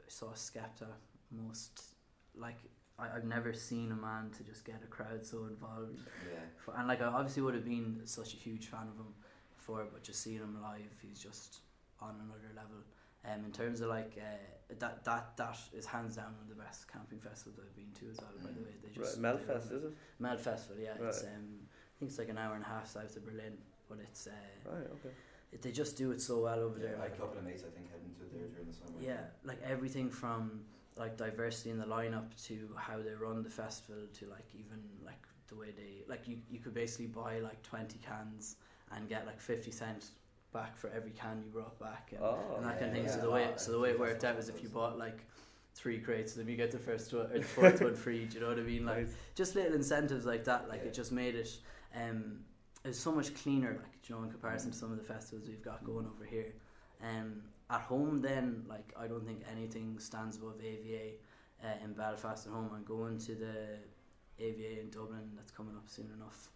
saw 0.08 0.28
Skepta 0.34 0.88
most 1.32 1.96
like 2.36 2.60
I, 3.00 3.08
I've 3.16 3.26
never 3.26 3.54
seen 3.54 3.92
a 3.92 3.96
man 3.96 4.32
to 4.38 4.44
just 4.44 4.66
get 4.66 4.82
a 4.84 4.88
crowd 4.88 5.26
so 5.26 5.46
involved. 5.46 6.00
Yeah. 6.32 6.40
For, 6.58 6.74
and 6.78 6.88
like 6.88 7.02
I 7.02 7.06
obviously 7.06 7.44
would 7.44 7.54
have 7.56 7.66
been 7.66 8.02
such 8.06 8.34
a 8.34 8.38
huge 8.38 8.68
fan 8.68 8.82
of 8.88 8.98
him 8.98 9.14
before, 9.56 9.86
but 9.92 10.04
just 10.04 10.22
seeing 10.24 10.40
him 10.40 10.58
live, 10.62 10.82
he's 11.02 11.20
just 11.20 11.60
on 12.02 12.16
another 12.24 12.52
level. 12.56 12.78
Um, 13.26 13.44
in 13.46 13.52
terms 13.52 13.82
of 13.82 13.90
like 13.90 14.14
uh, 14.18 14.74
that 14.80 15.04
that 15.04 15.36
that 15.38 15.58
is 15.74 15.86
hands 15.86 16.16
down 16.16 16.34
one 16.34 16.44
of 16.50 16.56
the 16.56 16.64
best 16.64 16.92
camping 16.92 17.20
festivals 17.20 17.60
I've 17.62 17.76
been 17.76 17.92
to 18.00 18.10
as 18.12 18.18
well. 18.18 18.32
By 18.42 18.52
the 18.52 18.62
way, 18.62 18.76
they 18.82 18.90
just 19.00 19.20
Right, 19.22 19.38
they 19.38 19.54
Melfest, 19.54 19.66
is 19.66 19.84
it? 19.84 19.88
it. 19.88 19.94
Mel 20.20 20.38
Festival, 20.38 20.78
yeah. 20.82 20.94
It's 21.08 21.24
um, 21.24 21.60
I 21.66 21.94
think 22.00 22.10
it's 22.12 22.20
like 22.20 22.30
an 22.30 22.38
hour 22.38 22.56
and 22.56 22.64
a 22.64 22.68
half 22.68 22.88
south 22.88 23.16
of 23.18 23.26
Berlin, 23.26 23.58
but 23.90 23.98
it's 24.00 24.28
uh, 24.28 24.32
Right, 24.72 24.88
okay. 24.94 25.10
it, 25.52 25.62
they 25.62 25.72
just 25.72 25.98
do 25.98 26.12
it 26.12 26.22
so 26.22 26.44
well 26.44 26.60
over 26.60 26.80
Yeah, 26.80 26.88
there. 26.92 26.98
Like- 27.00 27.16
a 27.16 27.18
couple 27.18 27.38
of 27.40 27.44
mates 27.44 27.64
I 27.68 27.72
think 27.76 27.92
heading 27.92 28.14
to 28.16 28.24
there 28.38 28.48
during 28.48 28.68
the 28.68 28.74
summer. 28.74 28.98
yeah, 29.02 29.26
like 29.44 29.60
everything 29.66 30.10
from 30.10 30.62
like 30.98 31.18
diversity 31.18 31.70
in 31.70 31.78
the 31.80 31.86
lineup 31.86 32.26
to 32.48 32.70
how 32.76 32.98
they 32.98 33.14
run 33.14 33.44
the 33.44 33.50
festival 33.50 34.02
to 34.14 34.26
like 34.28 34.48
even 34.56 34.80
like 35.06 35.24
the 35.48 35.56
way 35.56 35.68
they 35.76 36.04
like 36.08 36.28
you 36.28 36.38
you 36.50 36.60
could 36.60 36.74
basically 36.74 37.08
buy 37.08 37.40
like 37.40 37.62
twenty 37.64 38.00
cans 38.00 38.56
and 38.92 39.08
get 39.08 39.26
like 39.26 39.40
fifty 39.40 39.72
cent 39.72 40.06
back 40.54 40.78
for 40.78 40.90
every 40.96 41.12
can 41.12 41.42
you 41.44 41.50
brought 41.52 41.78
back 41.80 42.10
and, 42.12 42.22
Oh, 42.22 42.38
and 42.58 42.66
that 42.66 42.80
kind 42.80 42.92
of 42.92 42.98
yeah, 42.98 43.04
thing. 43.04 43.12
So 43.12 43.26
the 43.26 43.32
way 43.32 43.48
so 43.58 43.72
the 43.72 43.80
way 43.80 43.92
it 43.92 44.00
worked 44.00 44.24
out 44.24 44.36
was 44.38 44.50
if 44.50 44.62
you 44.64 44.70
bought 44.70 44.98
like 44.98 45.20
three 45.76 46.00
crates 46.00 46.32
of 46.32 46.40
them, 46.40 46.50
you 46.50 46.56
get 46.56 46.72
the 46.72 46.80
first 46.80 47.14
one 47.14 47.28
or 47.32 47.38
the 47.38 47.44
fourth 47.44 47.82
one 47.82 47.96
free. 47.96 48.26
Do 48.26 48.36
you 48.36 48.42
know 48.42 48.48
what 48.50 48.58
I 48.60 48.64
mean? 48.64 48.86
Like 48.86 48.98
Nice. 49.06 49.14
just 49.36 49.56
little 49.56 49.74
incentives 49.74 50.26
like 50.26 50.44
that. 50.46 50.68
Like 50.70 50.82
Yeah. 50.82 50.88
it 50.88 50.94
just 50.94 51.12
made 51.12 51.36
it. 51.36 51.56
Um, 51.96 52.40
it 52.84 52.90
was 52.90 53.00
so 53.00 53.12
much 53.12 53.34
cleaner. 53.36 53.72
Like 53.74 54.10
you 54.10 54.16
know, 54.16 54.24
in 54.24 54.32
comparison 54.32 54.72
to 54.72 54.78
some 54.78 54.92
of 54.92 54.98
the 54.98 55.04
festivals 55.04 55.48
we've 55.48 55.62
got 55.64 55.84
going 55.84 56.06
over 56.08 56.26
here. 56.26 56.54
Um, 57.04 57.42
at 57.70 57.82
home, 57.82 58.22
then 58.22 58.64
like 58.68 58.94
I 58.98 59.08
don't 59.08 59.26
think 59.26 59.42
anything 59.52 60.00
stands 60.00 60.38
above 60.38 60.56
AVA 60.62 61.16
uh, 61.64 61.84
in 61.84 61.94
Belfast 61.94 62.46
at 62.48 62.54
home. 62.54 62.70
I'm 62.74 62.84
going 62.84 63.18
to 63.20 63.36
the 63.36 63.78
AVA 64.40 64.80
in 64.82 64.90
Dublin. 64.90 65.32
That's 65.36 65.52
coming 65.52 65.76
up 65.76 65.88
soon 65.90 66.10
enough. 66.16 66.50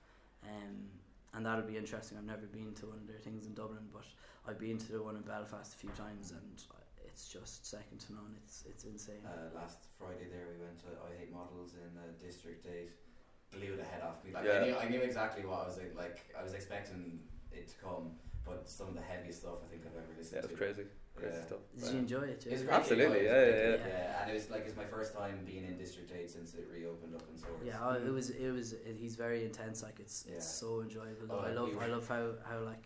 Um, 0.44 0.88
and 1.34 1.46
that'll 1.46 1.64
be 1.66 1.78
interesting. 1.78 2.18
I've 2.18 2.26
never 2.26 2.46
been 2.48 2.74
to 2.76 2.88
one 2.88 2.98
of 2.98 3.08
their 3.08 3.20
things 3.20 3.46
in 3.46 3.54
Dublin, 3.54 3.88
but 3.94 4.06
I've 4.48 4.60
been 4.60 4.78
to 4.78 4.92
the 4.92 5.02
one 5.02 5.16
in 5.16 5.22
Belfast 5.22 5.74
a 5.74 5.78
few 5.78 5.90
times, 5.92 6.32
and 6.32 6.64
it's 7.06 7.28
just 7.28 7.66
second 7.66 8.00
to 8.08 8.14
none. 8.14 8.36
It's 8.44 8.64
it's 8.70 8.84
insane. 8.86 9.24
Uh, 9.26 9.54
last 9.56 9.80
Friday 9.98 10.28
there 10.32 10.48
we 10.52 10.64
went 10.64 10.80
to 10.80 10.88
I 11.08 11.18
Hate 11.20 11.32
Models 11.34 11.74
in 11.76 11.98
uh, 11.98 12.04
District 12.24 12.66
8. 12.66 12.90
Blew 13.52 13.76
the 13.76 13.84
head 13.84 14.02
off 14.02 14.24
me. 14.24 14.32
Like 14.34 14.46
Yeah. 14.46 14.62
I, 14.62 14.66
knew, 14.66 14.76
I 14.78 14.88
knew 14.88 15.02
exactly 15.02 15.46
what 15.46 15.60
I 15.64 15.66
was 15.68 15.78
like, 15.78 15.94
like. 15.98 16.34
I 16.40 16.42
was 16.44 16.54
expecting 16.54 17.20
it 17.52 17.68
to 17.68 17.76
come, 17.84 18.12
but 18.46 18.68
some 18.70 18.88
of 18.88 18.96
the 18.96 19.02
heaviest 19.02 19.42
stuff 19.42 19.60
I 19.66 19.68
think 19.70 19.84
I've 19.86 19.98
ever 19.98 20.08
listened 20.18 20.40
Yeah, 20.40 20.48
it's 20.48 20.54
to. 20.54 20.58
crazy. 20.58 20.86
Crazy 21.16 21.36
Yeah. 21.38 21.46
stuff. 21.46 21.60
Did 21.78 21.94
you 21.94 22.00
enjoy 22.00 22.22
it? 22.24 22.46
It 22.46 22.52
was 22.52 22.62
a 22.62 22.64
Yeah. 22.64 22.70
great 22.70 22.80
Absolutely, 22.80 23.20
gig, 23.20 23.26
yeah. 23.26 23.42
It 23.42 23.72
was 23.72 23.82
yeah, 23.82 23.88
yeah. 23.88 24.22
and 24.22 24.32
it 24.32 24.34
was 24.34 24.50
like 24.50 24.64
it's 24.66 24.78
my 24.78 24.86
first 24.86 25.14
time 25.14 25.44
being 25.46 25.66
in 25.66 25.78
District 25.78 26.12
8 26.12 26.30
since 26.32 26.54
it 26.56 26.68
reopened 26.72 27.16
up 27.16 27.24
in 27.30 27.38
Swords. 27.38 27.64
Yeah, 27.66 27.80
oh, 27.84 27.94
it 27.94 28.10
was 28.12 28.30
it 28.32 28.52
was 28.52 28.74
it, 28.74 28.96
he's 28.98 29.16
very 29.16 29.46
intense. 29.46 29.84
Like 29.84 30.00
it's 30.00 30.26
Yeah. 30.28 30.36
it's 30.36 30.48
so 30.48 30.82
enjoyable. 30.82 31.28
Oh, 31.30 31.40
I 31.40 31.52
love 31.52 31.70
we 31.70 31.76
were- 31.76 31.84
I 31.84 31.88
love 31.88 32.08
how 32.08 32.34
how 32.50 32.60
like 32.62 32.86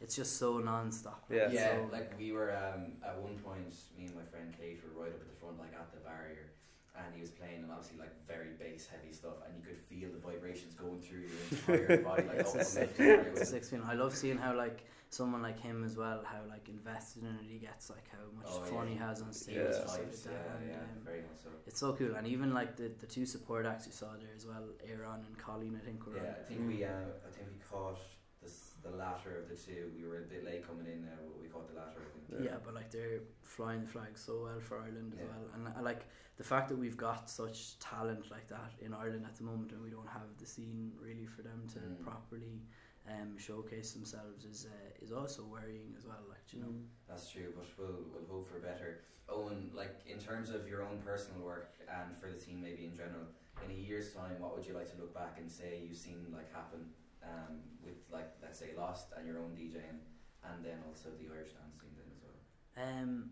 it's 0.00 0.16
just 0.16 0.36
so 0.38 0.58
non-stop. 0.58 1.24
Yeah. 1.30 1.50
Yeah, 1.50 1.76
So- 1.76 1.88
like 1.92 2.16
we 2.18 2.32
were 2.32 2.50
um, 2.56 2.92
at 3.04 3.16
one 3.20 3.38
point, 3.38 3.74
me 3.98 4.06
and 4.06 4.14
my 4.14 4.24
friend 4.24 4.54
Kate 4.58 4.80
were 4.84 5.02
right 5.02 5.12
up 5.12 5.20
at 5.20 5.28
the 5.28 5.34
front, 5.40 5.58
like 5.58 5.72
at 5.74 5.90
the 5.92 6.00
barrier, 6.00 6.50
and 6.96 7.14
he 7.14 7.20
was 7.20 7.30
playing, 7.30 7.62
and 7.64 7.70
obviously 7.72 7.98
like 7.98 8.14
very 8.26 8.50
bass 8.58 8.86
heavy 8.86 9.12
stuff, 9.12 9.36
and 9.46 9.56
you 9.56 9.62
could 9.66 9.76
feel 9.78 10.10
the 10.10 10.18
vibrations 10.18 10.74
going 10.74 11.00
through 11.00 11.26
your 11.68 11.86
entire 11.86 12.02
body, 12.08 12.22
like 12.28 12.38
It's 12.38 12.50
up 12.50 12.54
a 12.56 12.58
and 12.58 12.66
sick, 12.66 12.96
down. 12.98 13.06
It 13.08 13.26
it's 13.28 13.40
was- 13.40 13.48
sick 13.50 13.64
feeling. 13.64 13.86
I 13.86 13.94
love 13.94 14.14
seeing 14.16 14.36
how 14.38 14.54
like 14.56 14.84
someone 15.14 15.42
like 15.42 15.60
him 15.60 15.84
as 15.84 15.96
well, 15.96 16.22
how 16.24 16.40
like 16.48 16.68
invested 16.68 17.22
in 17.22 17.30
it 17.40 17.46
he 17.54 17.58
gets, 17.58 17.88
like 17.90 18.06
how 18.10 18.24
much 18.38 18.46
Oh, 18.50 18.60
fun 18.72 18.86
yeah. 18.88 18.92
he 18.94 18.98
has 18.98 19.22
on 19.22 19.32
stage. 19.32 19.56
Yeah. 19.56 19.62
and 19.62 19.72
Those 19.74 19.80
stuff 19.82 19.98
like 19.98 20.12
that. 20.12 20.30
yeah, 20.32 20.56
And, 20.58 20.68
yeah, 20.70 20.76
um, 20.76 21.04
very 21.04 21.22
much 21.28 21.38
so. 21.44 21.48
it's 21.68 21.80
so 21.80 21.92
cool, 21.92 22.14
and 22.16 22.26
even 22.26 22.52
like 22.52 22.76
the, 22.76 22.90
the 23.00 23.06
two 23.06 23.24
support 23.34 23.64
acts 23.66 23.86
you 23.86 23.92
saw 23.92 24.10
there 24.22 24.34
as 24.36 24.46
well, 24.46 24.64
Aaron 24.90 25.20
and 25.28 25.36
Colleen, 25.38 25.78
I 25.80 25.84
think 25.86 26.06
were. 26.06 26.16
Yeah, 26.16 26.34
I 26.40 26.44
think 26.48 26.60
on. 26.60 26.66
we, 26.68 26.84
uh, 26.84 26.88
I 27.28 27.30
think 27.34 27.46
we 27.52 27.58
caught 27.70 28.00
the 28.42 28.50
the 28.90 28.94
latter 28.96 29.32
of 29.40 29.48
the 29.48 29.56
two. 29.56 29.90
We 29.96 30.04
were 30.06 30.18
a 30.18 30.28
bit 30.34 30.44
late 30.44 30.66
coming 30.68 30.86
in 30.94 31.00
there, 31.06 31.16
but 31.26 31.40
we 31.40 31.48
caught 31.48 31.66
the 31.72 31.76
latter. 31.82 32.00
I 32.04 32.08
think. 32.36 32.44
Yeah, 32.48 32.56
but 32.64 32.74
like 32.74 32.90
they're 32.90 33.20
flying 33.42 33.80
the 33.82 33.88
flag 33.88 34.12
so 34.26 34.42
well 34.44 34.60
for 34.60 34.76
Ireland 34.80 35.12
as 35.14 35.20
Yeah. 35.20 35.26
well, 35.32 35.44
and 35.54 35.62
I 35.78 35.80
like 35.80 36.02
the 36.36 36.44
fact 36.52 36.68
that 36.70 36.76
we've 36.76 36.96
got 37.08 37.30
such 37.30 37.78
talent 37.78 38.30
like 38.30 38.48
that 38.48 38.72
in 38.84 38.92
Ireland 38.92 39.24
at 39.30 39.36
the 39.36 39.44
moment, 39.44 39.70
and 39.72 39.80
we 39.82 39.88
don't 39.96 40.08
have 40.18 40.28
the 40.38 40.46
scene 40.46 40.92
really 41.00 41.26
for 41.34 41.42
them 41.42 41.60
to 41.74 41.78
Mm. 41.78 42.02
properly 42.02 42.60
um, 43.08 43.36
showcase 43.38 43.92
themselves 43.92 44.44
is 44.44 44.66
uh, 44.66 45.04
is 45.04 45.12
also 45.12 45.42
worrying 45.44 45.94
as 45.96 46.06
well. 46.06 46.22
Like 46.28 46.52
you 46.52 46.60
know, 46.60 46.74
That's 47.08 47.30
true, 47.30 47.52
but 47.56 47.66
we'll 47.78 48.04
we'll 48.12 48.26
hope 48.30 48.46
for 48.50 48.58
better. 48.58 49.00
Owen, 49.28 49.70
like 49.74 50.00
in 50.06 50.18
terms 50.18 50.50
of 50.50 50.68
your 50.68 50.82
own 50.82 50.98
personal 51.04 51.40
work 51.40 51.72
and 51.88 52.16
for 52.16 52.30
the 52.30 52.36
team, 52.38 52.60
maybe 52.60 52.84
in 52.84 52.94
general, 52.94 53.24
in 53.64 53.70
a 53.70 53.74
year's 53.74 54.12
time, 54.12 54.38
what 54.38 54.54
would 54.54 54.66
you 54.66 54.74
like 54.74 54.90
to 54.94 54.98
look 55.00 55.14
back 55.14 55.36
and 55.38 55.50
say 55.50 55.80
you've 55.86 55.96
seen 55.96 56.26
like 56.32 56.52
happen 56.52 56.80
um, 57.22 57.56
with 57.82 57.96
like 58.12 58.30
let's 58.42 58.58
say 58.58 58.70
Lost 58.76 59.08
and 59.16 59.26
your 59.26 59.38
own 59.38 59.52
DJing, 59.58 59.98
and 60.44 60.64
then 60.64 60.78
also 60.88 61.08
the 61.18 61.32
Irish 61.34 61.52
dance 61.52 61.76
scene 61.80 61.90
then 61.96 62.08
as 62.14 62.20
well. 62.24 63.02
um, 63.02 63.30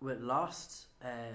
with 0.00 0.20
Lost, 0.20 0.86
uh, 1.04 1.34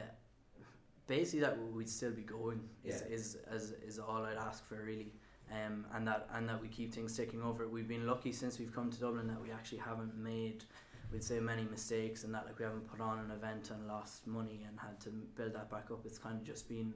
basically 1.07 1.41
that 1.41 1.57
we'd 1.73 1.89
still 1.89 2.11
be 2.11 2.21
going 2.23 2.61
is, 2.85 3.03
Yeah. 3.07 3.15
is 3.15 3.37
is 3.51 3.71
is 3.85 3.99
all 3.99 4.23
I'd 4.23 4.37
ask 4.37 4.65
for 4.67 4.83
really. 4.83 5.11
Um, 5.51 5.85
and 5.95 6.07
that 6.07 6.27
and 6.33 6.47
that 6.47 6.61
we 6.61 6.67
keep 6.67 6.93
things 6.93 7.17
ticking 7.17 7.41
over. 7.41 7.67
We've 7.67 7.87
been 7.87 8.05
lucky 8.05 8.31
since 8.31 8.59
we've 8.59 8.73
come 8.73 8.91
to 8.91 8.99
Dublin 8.99 9.27
that 9.27 9.41
we 9.41 9.51
actually 9.51 9.79
haven't 9.79 10.15
made, 10.15 10.63
we'd 11.11 11.23
say, 11.23 11.39
many 11.39 11.63
mistakes, 11.63 12.23
and 12.23 12.33
that 12.35 12.45
like 12.45 12.59
we 12.59 12.65
haven't 12.65 12.87
put 12.87 13.01
on 13.01 13.17
an 13.19 13.31
event 13.31 13.71
and 13.71 13.87
lost 13.87 14.27
money 14.27 14.65
and 14.67 14.79
had 14.79 14.99
to 15.01 15.09
build 15.09 15.53
that 15.53 15.71
back 15.71 15.89
up. 15.91 16.01
It's 16.05 16.19
kind 16.19 16.39
of 16.39 16.45
just 16.45 16.69
been 16.69 16.93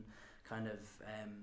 kind 0.48 0.68
of 0.68 0.80
um, 1.02 1.34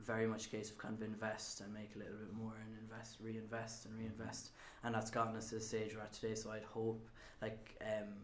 very 0.00 0.28
much 0.28 0.46
a 0.46 0.48
case 0.50 0.70
of 0.70 0.78
kind 0.78 0.94
of 0.94 1.02
invest 1.02 1.60
and 1.60 1.74
make 1.74 1.90
a 1.96 1.98
little 1.98 2.14
bit 2.14 2.32
more 2.32 2.54
and 2.64 2.78
invest, 2.88 3.16
reinvest 3.20 3.86
and 3.86 3.98
reinvest, 3.98 4.50
and 4.84 4.94
that's 4.94 5.10
gotten 5.10 5.34
us 5.34 5.48
to 5.48 5.56
the 5.56 5.60
stage 5.60 5.96
we're 5.96 6.02
at 6.02 6.12
today. 6.12 6.36
So 6.36 6.50
I'd 6.52 6.62
hope 6.62 7.08
like 7.42 7.76
um, 7.82 8.14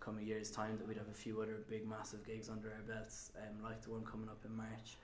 come 0.00 0.18
a 0.18 0.22
year's 0.22 0.50
time 0.50 0.76
that 0.78 0.88
we'd 0.88 0.96
have 0.96 1.08
a 1.08 1.14
few 1.14 1.40
other 1.40 1.58
big 1.68 1.88
massive 1.88 2.26
gigs 2.26 2.48
under 2.48 2.72
our 2.72 2.82
belts, 2.82 3.30
um, 3.36 3.62
like 3.62 3.80
the 3.82 3.90
one 3.90 4.04
coming 4.04 4.28
up 4.28 4.42
in 4.44 4.56
March. 4.56 4.96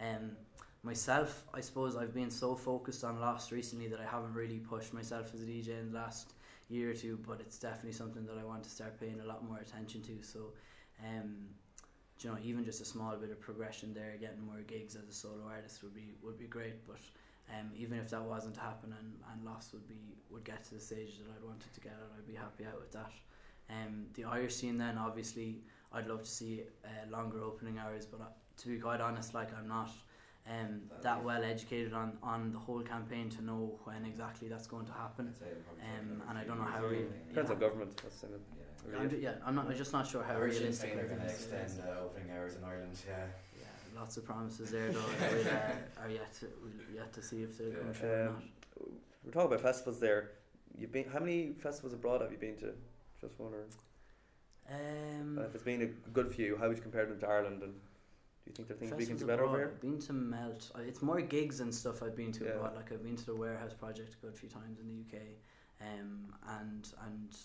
Um, 0.00 0.36
myself, 0.82 1.44
I 1.54 1.60
suppose 1.60 1.96
I've 1.96 2.14
been 2.14 2.30
so 2.30 2.54
focused 2.54 3.04
on 3.04 3.20
Lost 3.20 3.52
recently 3.52 3.86
that 3.88 4.00
I 4.00 4.04
haven't 4.04 4.34
really 4.34 4.58
pushed 4.58 4.92
myself 4.92 5.32
as 5.34 5.42
a 5.42 5.46
DJ 5.46 5.80
in 5.80 5.92
the 5.92 5.98
last 5.98 6.32
year 6.68 6.90
or 6.90 6.94
two, 6.94 7.18
but 7.26 7.40
it's 7.40 7.58
definitely 7.58 7.92
something 7.92 8.26
that 8.26 8.36
I 8.38 8.44
want 8.44 8.64
to 8.64 8.70
start 8.70 8.98
paying 8.98 9.20
a 9.20 9.26
lot 9.26 9.46
more 9.46 9.58
attention 9.58 10.02
to. 10.02 10.22
So, 10.22 10.52
um, 11.06 11.46
you 12.20 12.30
know, 12.30 12.36
even 12.42 12.64
just 12.64 12.80
a 12.80 12.84
small 12.84 13.16
bit 13.16 13.30
of 13.30 13.40
progression 13.40 13.94
there, 13.94 14.16
getting 14.20 14.44
more 14.44 14.60
gigs 14.66 14.96
as 14.96 15.08
a 15.08 15.12
solo 15.12 15.44
artist 15.48 15.82
would 15.82 15.94
be 15.94 16.14
would 16.22 16.38
be 16.38 16.46
great. 16.46 16.86
But 16.86 17.00
um, 17.50 17.70
even 17.76 17.98
if 17.98 18.10
that 18.10 18.22
wasn't 18.22 18.54
to 18.54 18.60
happen 18.60 18.94
and, 18.98 19.12
and 19.32 19.44
Lost 19.44 19.72
would 19.72 19.86
be 19.86 20.16
would 20.30 20.44
get 20.44 20.64
to 20.64 20.74
the 20.74 20.80
stage 20.80 21.18
that 21.18 21.26
I'd 21.36 21.44
wanted 21.44 21.72
to 21.74 21.80
get 21.80 21.92
at, 21.92 22.18
I'd 22.18 22.26
be 22.26 22.34
happy 22.34 22.64
out 22.64 22.80
with 22.80 22.92
that. 22.92 23.12
Um, 23.70 24.06
the 24.14 24.24
Irish 24.24 24.56
scene 24.56 24.78
then 24.78 24.98
obviously 24.98 25.62
I'd 25.92 26.06
love 26.06 26.22
to 26.22 26.30
see 26.30 26.62
uh, 26.84 27.10
longer 27.10 27.42
opening 27.42 27.78
hours, 27.78 28.06
but 28.06 28.20
uh, 28.20 28.24
to 28.58 28.68
be 28.68 28.78
quite 28.78 29.00
honest, 29.00 29.34
like 29.34 29.50
I'm 29.56 29.68
not 29.68 29.90
um, 30.48 30.82
That'd 30.88 31.02
that 31.04 31.20
be- 31.20 31.26
well 31.26 31.44
educated 31.44 31.92
on, 31.92 32.18
on 32.22 32.52
the 32.52 32.58
whole 32.58 32.82
campaign 32.82 33.30
to 33.30 33.42
know 33.44 33.78
when 33.84 34.04
exactly 34.04 34.48
that's 34.48 34.66
going 34.66 34.86
to 34.86 34.92
happen. 34.92 35.28
I'd 35.28 35.36
say 35.36 35.46
it'll 35.50 35.62
probably 35.62 35.82
Um, 35.84 35.90
take 35.90 36.02
another 36.02 36.28
and 36.30 36.38
I 36.38 36.42
few 36.42 36.48
don't 36.50 36.58
know 36.58 36.64
years 36.64 36.74
how 36.76 36.84
or 36.84 36.88
we- 36.90 36.96
something. 36.96 37.28
Depends 37.28 37.48
Yeah. 37.50 37.54
on 37.54 37.60
government. 37.60 37.96
That's 38.02 38.20
the 38.20 38.26
thing. 38.28 38.40
Yeah. 38.90 38.98
I'm, 38.98 39.20
yeah, 39.20 39.34
I'm 39.46 39.54
not. 39.54 39.66
I'm 39.68 39.76
just 39.76 39.92
not 39.92 40.06
sure 40.08 40.24
how 40.24 40.34
Irish 40.34 40.54
Sinn 40.54 40.62
realistic. 40.62 40.90
Féin 40.94 40.98
I 40.98 41.00
are 41.02 41.06
going 41.08 41.20
to 41.20 41.26
extend 41.26 41.66
is. 41.66 41.78
uh, 41.78 42.00
opening 42.04 42.30
hours 42.36 42.56
in 42.56 42.64
Ireland. 42.64 42.98
Yeah. 43.06 43.26
Yeah, 43.60 44.00
lots 44.00 44.16
of 44.16 44.24
promises 44.24 44.70
there 44.72 44.90
though. 44.90 44.98
we'll, 45.20 45.46
uh, 45.46 46.02
are 46.02 46.10
yet 46.10 46.32
to 46.40 46.46
we'll 46.60 46.96
yet 46.96 47.12
to 47.12 47.22
see 47.22 47.44
if 47.44 47.56
they're 47.58 47.70
going 47.70 47.94
to 47.94 48.06
or 48.06 48.26
Um, 48.28 48.34
not. 48.34 48.42
We're 49.24 49.30
talking 49.30 49.46
about 49.52 49.60
festivals 49.60 50.00
there. 50.00 50.32
You've 50.76 50.90
been. 50.90 51.08
How 51.08 51.20
many 51.20 51.52
festivals 51.52 51.92
abroad 51.92 52.22
have 52.22 52.32
you 52.32 52.38
been 52.38 52.56
to? 52.56 52.72
Just 53.20 53.38
one, 53.38 53.54
or 53.54 53.66
Um, 54.68 55.38
uh, 55.38 55.42
if 55.42 55.54
it's 55.54 55.62
been 55.64 55.82
a 55.82 55.86
good 56.10 56.28
few, 56.28 56.56
how 56.56 56.66
would 56.68 56.76
you 56.76 56.82
compare 56.82 57.06
them 57.06 57.20
to 57.20 57.28
Ireland? 57.28 57.62
And 57.62 57.74
do 58.44 58.50
you 58.50 58.54
think 58.54 58.68
there 58.68 58.76
are 58.76 58.80
things 58.80 58.92
we 58.98 59.06
can 59.06 59.16
do 59.16 59.26
better 59.26 59.44
over 59.44 59.56
here? 59.58 59.70
I've 59.74 59.80
been 59.80 59.98
to 60.00 60.12
Melt. 60.12 60.70
It's 60.86 61.02
more 61.02 61.20
gigs 61.20 61.60
and 61.60 61.72
stuff 61.74 62.02
I've 62.02 62.16
been 62.16 62.32
to 62.32 62.44
Yeah. 62.44 62.50
abroad. 62.52 62.74
Like 62.74 62.90
I've 62.92 63.02
been 63.02 63.16
to 63.16 63.26
the 63.26 63.36
Warehouse 63.36 63.72
Project 63.72 64.14
a 64.14 64.26
good 64.26 64.36
few 64.36 64.48
times 64.48 64.80
in 64.80 64.88
the 64.88 64.94
UK, 65.00 65.36
um, 65.80 66.34
and 66.48 66.92
and 67.06 67.36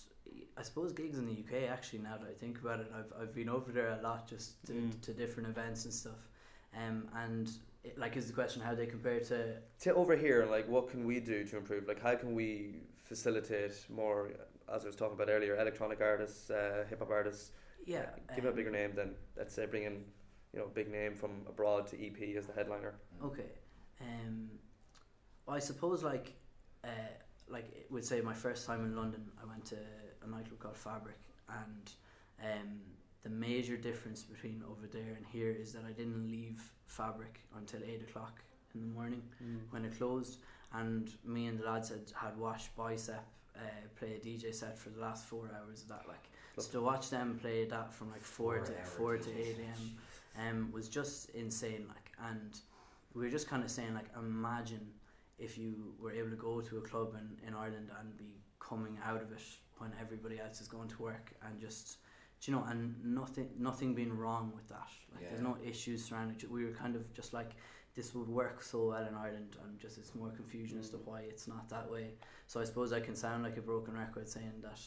I 0.57 0.63
suppose 0.63 0.91
gigs 0.93 1.17
in 1.17 1.25
the 1.25 1.33
UK 1.33 1.69
actually. 1.69 1.99
Now 1.99 2.17
that 2.17 2.27
I 2.27 2.33
think 2.33 2.59
about 2.59 2.79
it, 2.79 2.91
I've 2.97 3.13
I've 3.21 3.33
been 3.33 3.49
over 3.49 3.71
there 3.71 3.89
a 3.99 4.01
lot 4.01 4.27
just 4.27 4.65
to, 4.67 4.73
Mm. 4.73 5.01
to 5.01 5.13
different 5.13 5.49
events 5.49 5.85
and 5.85 5.93
stuff. 5.93 6.27
Um, 6.75 7.07
and 7.15 7.49
it, 7.83 7.97
like 7.97 8.17
is 8.17 8.27
the 8.27 8.33
question 8.33 8.61
how 8.61 8.73
they 8.73 8.87
compare 8.87 9.19
to 9.19 9.61
To 9.81 9.93
over 9.93 10.15
here, 10.15 10.45
like, 10.45 10.67
what 10.67 10.89
can 10.89 11.05
we 11.05 11.19
do 11.19 11.45
to 11.45 11.57
improve? 11.57 11.87
Like, 11.87 12.01
how 12.01 12.15
can 12.15 12.33
we 12.33 12.81
facilitate 13.03 13.85
more? 13.89 14.31
As 14.67 14.83
I 14.83 14.87
was 14.87 14.95
talking 14.97 15.13
about 15.15 15.29
earlier, 15.29 15.55
electronic 15.57 16.01
artists, 16.01 16.49
uh, 16.49 16.85
hip 16.89 16.99
hop 16.99 17.11
artists. 17.11 17.51
yeah 17.85 18.07
give 18.35 18.43
it 18.43 18.47
a 18.47 18.51
um, 18.51 18.55
bigger 18.57 18.71
name 18.71 18.93
than 18.95 19.15
let's 19.37 19.53
say 19.53 19.65
bring 19.67 19.83
in, 19.83 20.03
you 20.53 20.59
know, 20.59 20.67
big 20.73 20.89
name 20.91 21.13
from 21.15 21.31
abroad 21.47 21.87
to 21.87 21.95
EP 22.05 22.35
as 22.37 22.45
the 22.47 22.53
headliner. 22.53 22.95
Okay. 23.23 23.49
Um, 24.01 24.49
I 25.47 25.59
suppose 25.59 26.03
like, 26.03 26.33
uh, 26.83 26.89
like 27.49 27.65
it 27.73 27.87
would 27.91 28.05
say 28.05 28.21
my 28.21 28.33
first 28.33 28.65
time 28.65 28.83
in 28.85 28.95
London, 28.95 29.25
I 29.41 29.45
went 29.47 29.65
to 29.65 29.77
a 30.23 30.27
nightclub 30.29 30.59
called 30.59 30.77
Fabric, 30.77 31.17
and 31.49 31.91
um, 32.43 32.79
the 33.23 33.29
major 33.29 33.77
difference 33.77 34.23
between 34.23 34.63
over 34.69 34.87
there 34.87 35.13
and 35.15 35.25
here 35.31 35.51
is 35.51 35.73
that 35.73 35.83
I 35.87 35.91
didn't 35.91 36.29
leave 36.29 36.61
fabric 36.85 37.39
until 37.57 37.81
eight 37.83 38.01
o'clock 38.01 38.41
in 38.75 38.81
the 38.81 38.87
morning 38.87 39.21
Mm. 39.43 39.59
when 39.71 39.85
it 39.85 39.97
closed, 39.97 40.39
and 40.73 41.09
me 41.23 41.47
and 41.47 41.57
the 41.59 41.63
lads 41.65 41.89
had 41.89 42.11
had 42.13 42.37
watched 42.37 42.75
Bicep 42.75 43.23
uh, 43.55 43.59
play 43.97 44.15
a 44.15 44.19
DJ 44.25 44.53
set 44.53 44.77
for 44.77 44.89
the 44.89 44.99
last 44.99 45.25
four 45.25 45.49
hours 45.57 45.81
of 45.83 45.87
that. 45.89 46.03
Like, 46.07 46.29
so 46.57 46.69
to 46.73 46.81
watch 46.81 47.09
them 47.09 47.39
play 47.41 47.65
that 47.65 47.93
from 47.93 48.11
like 48.11 48.21
four, 48.21 48.59
to 48.59 48.65
Four-hour 48.65 48.85
four 48.85 49.17
to 49.17 49.29
eight 49.39 49.57
a.m. 49.59 49.97
um, 50.37 50.71
was 50.71 50.87
just 50.89 51.29
insane. 51.31 51.85
Like, 51.87 52.11
and 52.29 52.59
we 53.13 53.23
were 53.23 53.29
just 53.29 53.49
kind 53.49 53.63
of 53.63 53.71
saying, 53.71 53.93
like, 53.93 54.09
imagine 54.17 54.87
if 55.39 55.57
you 55.57 55.93
were 55.99 56.11
able 56.11 56.29
to 56.29 56.35
go 56.35 56.61
to 56.61 56.77
a 56.77 56.81
club 56.81 57.15
in, 57.15 57.47
in 57.47 57.53
Ireland 57.53 57.89
and 57.99 58.17
be 58.17 58.41
coming 58.59 58.97
out 59.05 59.21
of 59.21 59.31
it 59.31 59.43
when 59.77 59.91
everybody 60.01 60.39
else 60.39 60.61
is 60.61 60.67
going 60.67 60.87
to 60.89 61.01
work 61.01 61.33
and 61.45 61.59
just, 61.59 61.97
you 62.43 62.53
know, 62.53 62.63
and 62.69 62.95
nothing, 63.03 63.49
nothing 63.59 63.93
being 63.93 64.15
wrong 64.15 64.51
with 64.55 64.67
that. 64.69 64.89
Like, 65.13 65.23
there's 65.29 65.41
no 65.41 65.57
issues 65.63 66.03
surrounding 66.03 66.37
it. 66.37 66.49
We 66.49 66.65
were 66.65 66.71
kind 66.71 66.95
of 66.95 67.13
just 67.13 67.33
like, 67.33 67.51
this 67.95 68.13
would 68.13 68.29
work 68.29 68.61
so 68.61 68.89
well 68.89 69.05
in 69.07 69.15
Ireland, 69.15 69.57
and 69.63 69.79
just 69.79 69.97
it's 69.97 70.13
more 70.13 70.29
confusion 70.29 70.77
as 70.77 70.89
to 70.91 70.97
why 70.97 71.21
it's 71.21 71.47
not 71.47 71.67
that 71.69 71.89
way. 71.91 72.13
So 72.45 72.61
I 72.61 72.63
suppose 72.63 72.93
I 72.93 72.99
can 72.99 73.15
sound 73.15 73.43
like 73.43 73.57
a 73.57 73.61
broken 73.61 73.95
record 73.95 74.29
saying 74.29 74.61
that, 74.61 74.79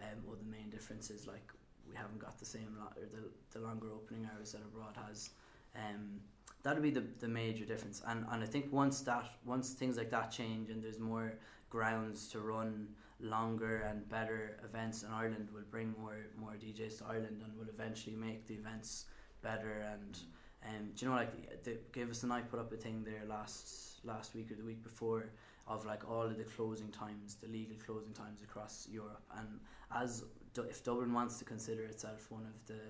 um, 0.00 0.18
well, 0.26 0.36
the 0.36 0.50
main 0.50 0.68
difference 0.68 1.08
is 1.10 1.28
like 1.28 1.52
we 1.90 1.96
haven't 1.96 2.18
got 2.18 2.38
the 2.38 2.44
same 2.44 2.76
lo- 2.78 2.92
or 2.96 3.06
the 3.06 3.58
the 3.58 3.64
longer 3.64 3.88
opening 3.92 4.28
hours 4.34 4.52
that 4.52 4.62
abroad 4.62 4.96
has. 5.06 5.30
Um, 5.76 6.20
that'll 6.62 6.82
be 6.82 6.90
the 6.90 7.04
the 7.20 7.28
major 7.28 7.64
difference, 7.64 8.02
and 8.06 8.26
and 8.30 8.42
I 8.42 8.46
think 8.46 8.72
once 8.72 9.00
that 9.02 9.26
once 9.44 9.70
things 9.70 9.96
like 9.96 10.10
that 10.10 10.30
change 10.30 10.70
and 10.70 10.82
there's 10.82 10.98
more 10.98 11.32
grounds 11.70 12.28
to 12.28 12.40
run 12.40 12.88
longer 13.20 13.78
and 13.88 14.08
better 14.08 14.58
events 14.64 15.02
in 15.02 15.10
Ireland 15.10 15.48
will 15.52 15.68
bring 15.70 15.94
more 16.00 16.16
more 16.38 16.52
DJs 16.52 16.98
to 16.98 17.04
Ireland 17.06 17.42
and 17.44 17.56
will 17.58 17.68
eventually 17.68 18.16
make 18.16 18.46
the 18.46 18.54
events 18.54 19.06
better 19.42 19.84
and 19.92 20.18
um, 20.66 20.90
do 20.94 21.04
you 21.04 21.10
know 21.10 21.16
like 21.16 21.62
they 21.64 21.78
gave 21.92 22.10
us 22.10 22.22
a 22.22 22.26
night 22.26 22.50
put 22.50 22.60
up 22.60 22.72
a 22.72 22.76
thing 22.76 23.04
there 23.04 23.22
last 23.28 24.00
last 24.04 24.34
week 24.34 24.50
or 24.50 24.54
the 24.54 24.64
week 24.64 24.82
before 24.82 25.30
of 25.66 25.84
like 25.84 26.08
all 26.08 26.22
of 26.22 26.36
the 26.36 26.44
closing 26.44 26.88
times 26.88 27.36
the 27.42 27.48
legal 27.48 27.76
closing 27.84 28.12
times 28.12 28.42
across 28.42 28.88
Europe 28.90 29.22
and 29.38 29.60
as 29.94 30.24
if 30.62 30.82
Dublin 30.84 31.12
wants 31.12 31.38
to 31.38 31.44
consider 31.44 31.84
itself 31.84 32.30
one 32.30 32.44
of 32.46 32.66
the 32.66 32.80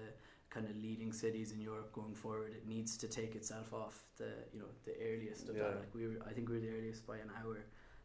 kind 0.50 0.66
of 0.66 0.74
leading 0.76 1.12
cities 1.12 1.52
in 1.52 1.60
Europe 1.60 1.92
going 1.92 2.14
forward 2.14 2.52
it 2.52 2.66
needs 2.66 2.96
to 2.96 3.06
take 3.06 3.34
itself 3.34 3.72
off 3.72 3.96
the 4.16 4.30
you 4.52 4.58
know 4.60 4.70
the 4.84 4.94
earliest 5.10 5.48
of 5.48 5.56
Yeah. 5.56 5.64
that 5.64 5.76
like 5.80 5.94
we 5.94 6.06
were 6.06 6.18
I 6.26 6.32
think 6.32 6.48
we 6.48 6.54
were 6.56 6.60
the 6.60 6.70
earliest 6.78 7.06
by 7.06 7.16
an 7.16 7.30
hour. 7.42 7.58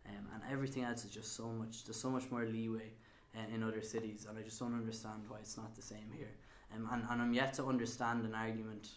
Um, 0.05 0.27
and 0.33 0.41
everything 0.51 0.83
else 0.83 1.05
is 1.05 1.11
just 1.11 1.33
so 1.37 1.47
much 1.47 1.85
there's 1.85 1.99
so 1.99 2.09
much 2.09 2.29
more 2.29 2.45
leeway 2.45 2.91
uh, 3.37 3.53
in 3.55 3.63
other 3.63 3.81
cities 3.81 4.25
and 4.27 4.37
I 4.37 4.41
just 4.41 4.59
don't 4.59 4.73
understand 4.75 5.21
why 5.29 5.37
it's 5.39 5.55
not 5.55 5.73
the 5.75 5.81
same 5.81 6.09
here. 6.13 6.33
Um, 6.75 6.89
and, 6.91 7.03
and 7.09 7.21
I'm 7.21 7.33
yet 7.33 7.53
to 7.53 7.65
understand 7.67 8.25
an 8.25 8.35
argument 8.35 8.89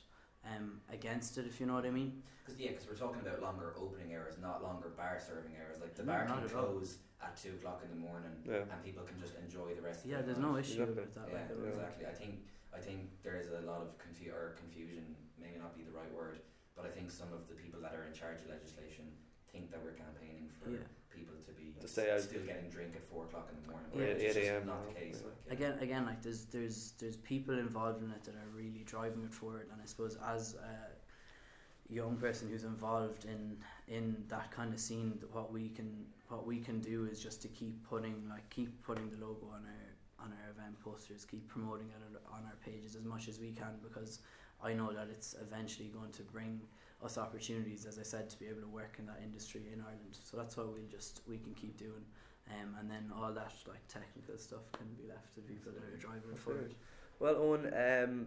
um, 0.54 0.80
against 0.92 1.38
it 1.38 1.46
if 1.46 1.58
you 1.60 1.66
know 1.66 1.74
what 1.74 1.84
I 1.86 1.90
mean 1.90 2.22
Because 2.44 2.60
yeah, 2.60 2.70
because 2.70 2.86
we're 2.86 2.94
talking 2.94 3.20
about 3.20 3.42
longer 3.42 3.74
opening 3.78 4.14
hours, 4.14 4.34
not 4.40 4.62
longer 4.62 4.90
bar 4.96 5.18
serving 5.18 5.52
hours. 5.58 5.80
Like 5.80 5.94
the 5.96 6.04
No, 6.04 6.12
bar 6.12 6.26
can 6.26 6.44
at 6.44 6.54
all. 6.54 6.78
close 6.78 6.98
at 7.22 7.34
two 7.36 7.54
o'clock 7.58 7.82
in 7.82 7.90
the 7.90 7.98
morning, 7.98 8.30
Yeah. 8.46 8.70
and 8.70 8.78
people 8.84 9.02
can 9.02 9.18
just 9.18 9.34
enjoy 9.42 9.74
the 9.74 9.82
rest. 9.82 10.06
yeah 10.06 10.18
of 10.20 10.26
the 10.26 10.32
there's 10.32 10.38
no 10.44 10.56
issue 10.56 10.82
Exactly. 10.82 11.02
with 11.02 11.14
that 11.14 11.26
Yeah, 11.28 11.34
like, 11.34 11.50
Yeah. 11.58 11.68
exactly. 11.74 12.06
I 12.06 12.14
think 12.14 12.34
I 12.76 12.78
think 12.78 13.00
there 13.24 13.40
is 13.40 13.48
a 13.50 13.62
lot 13.64 13.80
of 13.80 13.96
confu- 13.98 14.30
or 14.30 14.52
confusion. 14.60 15.16
Maybe 15.40 15.56
not 15.58 15.74
be 15.76 15.82
the 15.82 15.92
right 15.96 16.12
word, 16.12 16.40
but 16.76 16.84
I 16.84 16.90
think 16.90 17.10
some 17.10 17.32
of 17.32 17.48
the 17.48 17.54
people 17.56 17.80
that 17.80 17.94
are 17.96 18.04
in 18.04 18.12
charge 18.12 18.40
of 18.44 18.48
legislation 18.52 19.06
think 19.50 19.70
that 19.72 19.80
we're 19.82 19.96
campaigning 19.96 20.48
for 20.60 20.70
yeah 20.70 20.84
people 21.16 21.34
to 21.46 21.52
be 21.52 21.72
To 21.80 21.88
stay 21.88 22.10
out. 22.12 22.20
still 22.20 22.42
getting 22.42 22.68
drink 22.70 22.92
at 22.94 23.04
four 23.12 23.24
o'clock 23.24 23.48
in 23.52 23.56
the 23.62 23.68
morning. 23.70 23.88
Yeah. 23.94 24.00
whereas 24.00 24.22
it's 24.22 24.36
8 24.36 24.40
just 24.40 24.52
a.m. 24.52 24.66
Not 24.66 24.86
the 24.88 25.00
case. 25.00 25.22
yeah. 25.22 25.28
Like, 25.50 25.60
yeah. 25.60 25.66
again 25.68 25.78
again 25.86 26.04
like 26.06 26.20
there's 26.22 26.44
there's 26.46 26.92
there's 27.00 27.16
people 27.16 27.58
involved 27.58 28.02
in 28.02 28.10
it 28.10 28.22
that 28.24 28.34
are 28.34 28.50
really 28.54 28.82
driving 28.84 29.22
it 29.24 29.32
forward 29.32 29.66
and 29.72 29.80
I 29.82 29.86
suppose 29.86 30.18
as 30.34 30.54
a 30.54 31.92
young 31.92 32.16
person 32.16 32.48
who's 32.48 32.64
involved 32.64 33.24
in 33.24 33.56
in 33.86 34.04
that 34.28 34.50
kind 34.50 34.72
of 34.74 34.80
scene 34.80 35.18
what 35.32 35.52
we 35.52 35.68
can 35.68 36.04
what 36.28 36.44
we 36.46 36.58
can 36.58 36.80
do 36.80 37.06
is 37.10 37.20
just 37.22 37.40
to 37.42 37.48
keep 37.48 37.76
putting 37.88 38.16
like 38.28 38.48
keep 38.50 38.82
putting 38.82 39.08
the 39.10 39.16
logo 39.24 39.46
on 39.54 39.62
our 39.64 40.24
on 40.24 40.32
our 40.42 40.50
event 40.50 40.74
posters 40.82 41.24
keep 41.24 41.46
promoting 41.48 41.86
it 41.86 42.18
on 42.32 42.40
our 42.44 42.56
pages 42.64 42.96
as 42.96 43.04
much 43.04 43.28
as 43.28 43.38
we 43.38 43.52
can 43.52 43.74
because 43.88 44.18
I 44.62 44.72
know 44.72 44.92
that 44.92 45.08
it's 45.10 45.36
eventually 45.40 45.88
going 45.90 46.10
to 46.12 46.22
bring 46.22 46.60
us 47.04 47.18
opportunities 47.18 47.84
as 47.86 47.98
I 47.98 48.02
said 48.02 48.30
to 48.30 48.38
be 48.38 48.46
able 48.46 48.62
to 48.62 48.68
work 48.68 48.96
in 48.98 49.06
that 49.06 49.20
industry 49.22 49.62
in 49.72 49.80
Ireland 49.80 50.18
so 50.22 50.36
that's 50.36 50.56
what 50.56 50.68
we'll 50.68 50.88
just 50.90 51.20
we 51.28 51.38
can 51.38 51.54
keep 51.54 51.76
doing 51.76 52.04
um, 52.50 52.76
and 52.80 52.90
then 52.90 53.10
all 53.14 53.32
that 53.32 53.52
like 53.66 53.86
technical 53.88 54.38
stuff 54.38 54.70
can 54.72 54.86
be 54.96 55.08
left 55.08 55.34
to 55.34 55.40
people 55.40 55.72
that 55.72 55.82
are 55.82 55.96
driving 55.96 56.36
forward. 56.36 56.74
Well, 57.18 57.36
Owen, 57.36 57.72
um, 57.74 58.26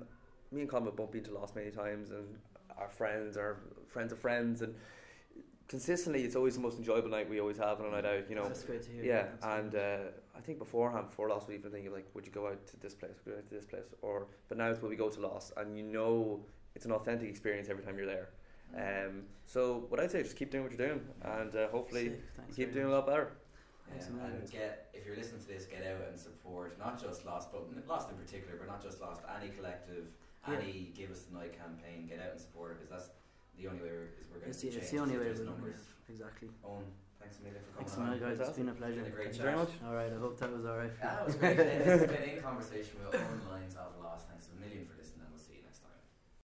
me 0.52 0.62
and 0.62 0.70
Colin 0.70 0.86
have 0.86 0.96
both 0.96 1.12
been 1.12 1.24
to 1.26 1.34
Lost 1.34 1.56
many 1.56 1.72
times, 1.72 2.12
and 2.12 2.26
our 2.78 2.90
friends, 2.90 3.38
our 3.38 3.58
friends 3.88 4.12
of 4.12 4.20
friends, 4.20 4.62
and 4.62 4.76
consistently, 5.68 6.24
it's 6.24 6.36
always 6.36 6.56
the 6.56 6.62
most 6.62 6.78
enjoyable 6.78 7.10
night 7.10 7.30
we 7.30 7.40
always 7.40 7.58
have 7.58 7.80
on 7.80 7.88
a 7.88 7.92
night 7.92 8.06
out. 8.06 8.30
You 8.30 8.36
know, 8.36 8.48
that's 8.48 8.64
great 8.64 8.84
to 8.84 8.92
hear. 8.92 9.04
yeah, 9.04 9.26
and 9.58 9.76
uh, 9.76 9.98
I 10.36 10.42
think 10.42 10.60
beforehand, 10.60 11.10
before 11.10 11.30
Lost, 11.30 11.48
we 11.48 11.56
even 11.56 11.72
thinking 11.72 11.94
like, 11.94 12.08
would 12.14 12.26
you 12.26 12.32
go 12.32 12.48
out 12.48 12.66
to 12.68 12.80
this 12.80 12.96
place? 12.96 13.20
Would 13.26 13.32
you 13.32 13.34
go 13.34 13.38
out 13.40 13.50
to 13.50 13.56
this 13.56 13.66
place? 13.66 13.94
Or 14.02 14.28
but 14.50 14.58
now 14.58 14.70
it's 14.70 14.82
when 14.82 14.90
we 14.90 14.98
go 14.98 15.10
to 15.10 15.20
Lost, 15.20 15.54
and 15.56 15.78
you 15.78 15.84
know 15.84 16.42
it's 16.76 16.86
an 16.86 16.92
authentic 16.92 17.30
experience 17.30 17.70
every 17.70 17.84
time 17.84 17.98
you're 17.98 18.08
there. 18.08 18.30
Um, 18.76 19.24
so 19.46 19.86
what 19.90 20.00
I'd 20.00 20.12
say, 20.12 20.20
is 20.20 20.28
just 20.28 20.38
keep 20.38 20.52
doing 20.52 20.64
what 20.64 20.72
you're 20.72 20.88
doing, 20.88 21.02
and 21.24 21.56
uh, 21.56 21.68
hopefully 21.70 22.04
you 22.06 22.18
keep 22.56 22.70
very 22.72 22.74
doing 22.74 22.86
a 22.88 22.92
lot 22.98 23.08
better. 23.08 23.32
Thanks 23.90 24.06
a 24.08 24.10
Yeah, 24.12 24.16
million. 24.18 24.42
and 24.42 24.52
get 24.52 24.90
if 24.94 25.06
you're 25.06 25.16
listening 25.16 25.42
to 25.42 25.48
this, 25.48 25.66
get 25.66 25.82
out 25.88 26.08
and 26.08 26.20
support 26.20 26.78
not 26.78 27.02
just 27.02 27.26
Lost, 27.26 27.52
but 27.52 27.66
Lost 27.88 28.12
in 28.12 28.18
particular, 28.18 28.56
but 28.58 28.68
not 28.68 28.84
just 28.84 29.02
Lost. 29.02 29.22
Any 29.42 29.50
collective, 29.50 30.06
Yeah. 30.48 30.56
any 30.58 30.92
Give 30.96 31.10
Us 31.10 31.22
the 31.24 31.38
Night 31.40 31.58
campaign, 31.58 32.06
get 32.08 32.20
out 32.22 32.32
and 32.32 32.40
support 32.40 32.72
it 32.72 32.80
because 32.80 32.92
that's 32.92 33.10
the 33.58 33.68
only 33.68 33.82
way 33.82 33.90
we're, 33.90 34.14
is 34.22 34.30
we're 34.32 34.40
going 34.40 34.50
It's 34.52 34.60
to 34.62 34.66
the, 34.68 34.72
change. 34.74 34.84
it's 34.84 34.92
the 34.92 35.00
only 35.00 35.14
is 35.16 35.20
way 35.20 35.26
there's 35.26 35.40
we're 35.40 35.46
numbers. 35.46 35.76
live. 35.82 36.14
Exactly. 36.14 36.50
Owen, 36.64 36.86
thanks 37.20 37.40
a 37.40 37.42
million 37.42 37.62
for 37.66 37.72
coming 37.74 37.90
Thanks 37.90 37.98
a 37.98 38.00
on. 38.00 38.06
million, 38.06 38.22
guys. 38.22 38.30
It's 38.30 38.40
Fantastic. 38.40 38.66
been 38.66 38.70
a 38.70 38.78
pleasure. 38.78 39.02
Been 39.02 39.12
a 39.12 39.16
great 39.16 39.26
Thank 39.34 39.38
you 39.38 39.42
very 39.50 39.56
chat. 39.58 39.66
much. 39.66 39.74
All 39.90 39.96
right. 39.98 40.14
I 40.14 40.20
hope 40.22 40.38
that 40.40 40.52
was 40.54 40.66
all 40.70 40.78
right. 40.78 40.94
for 40.94 41.02
Yeah, 41.02 41.14
you. 41.18 41.20
it 41.20 41.26
was 41.26 41.36
great. 41.42 41.58
this 41.58 41.86
has 41.90 42.02
been 42.06 42.30
in 42.38 42.42
conversation 42.46 42.96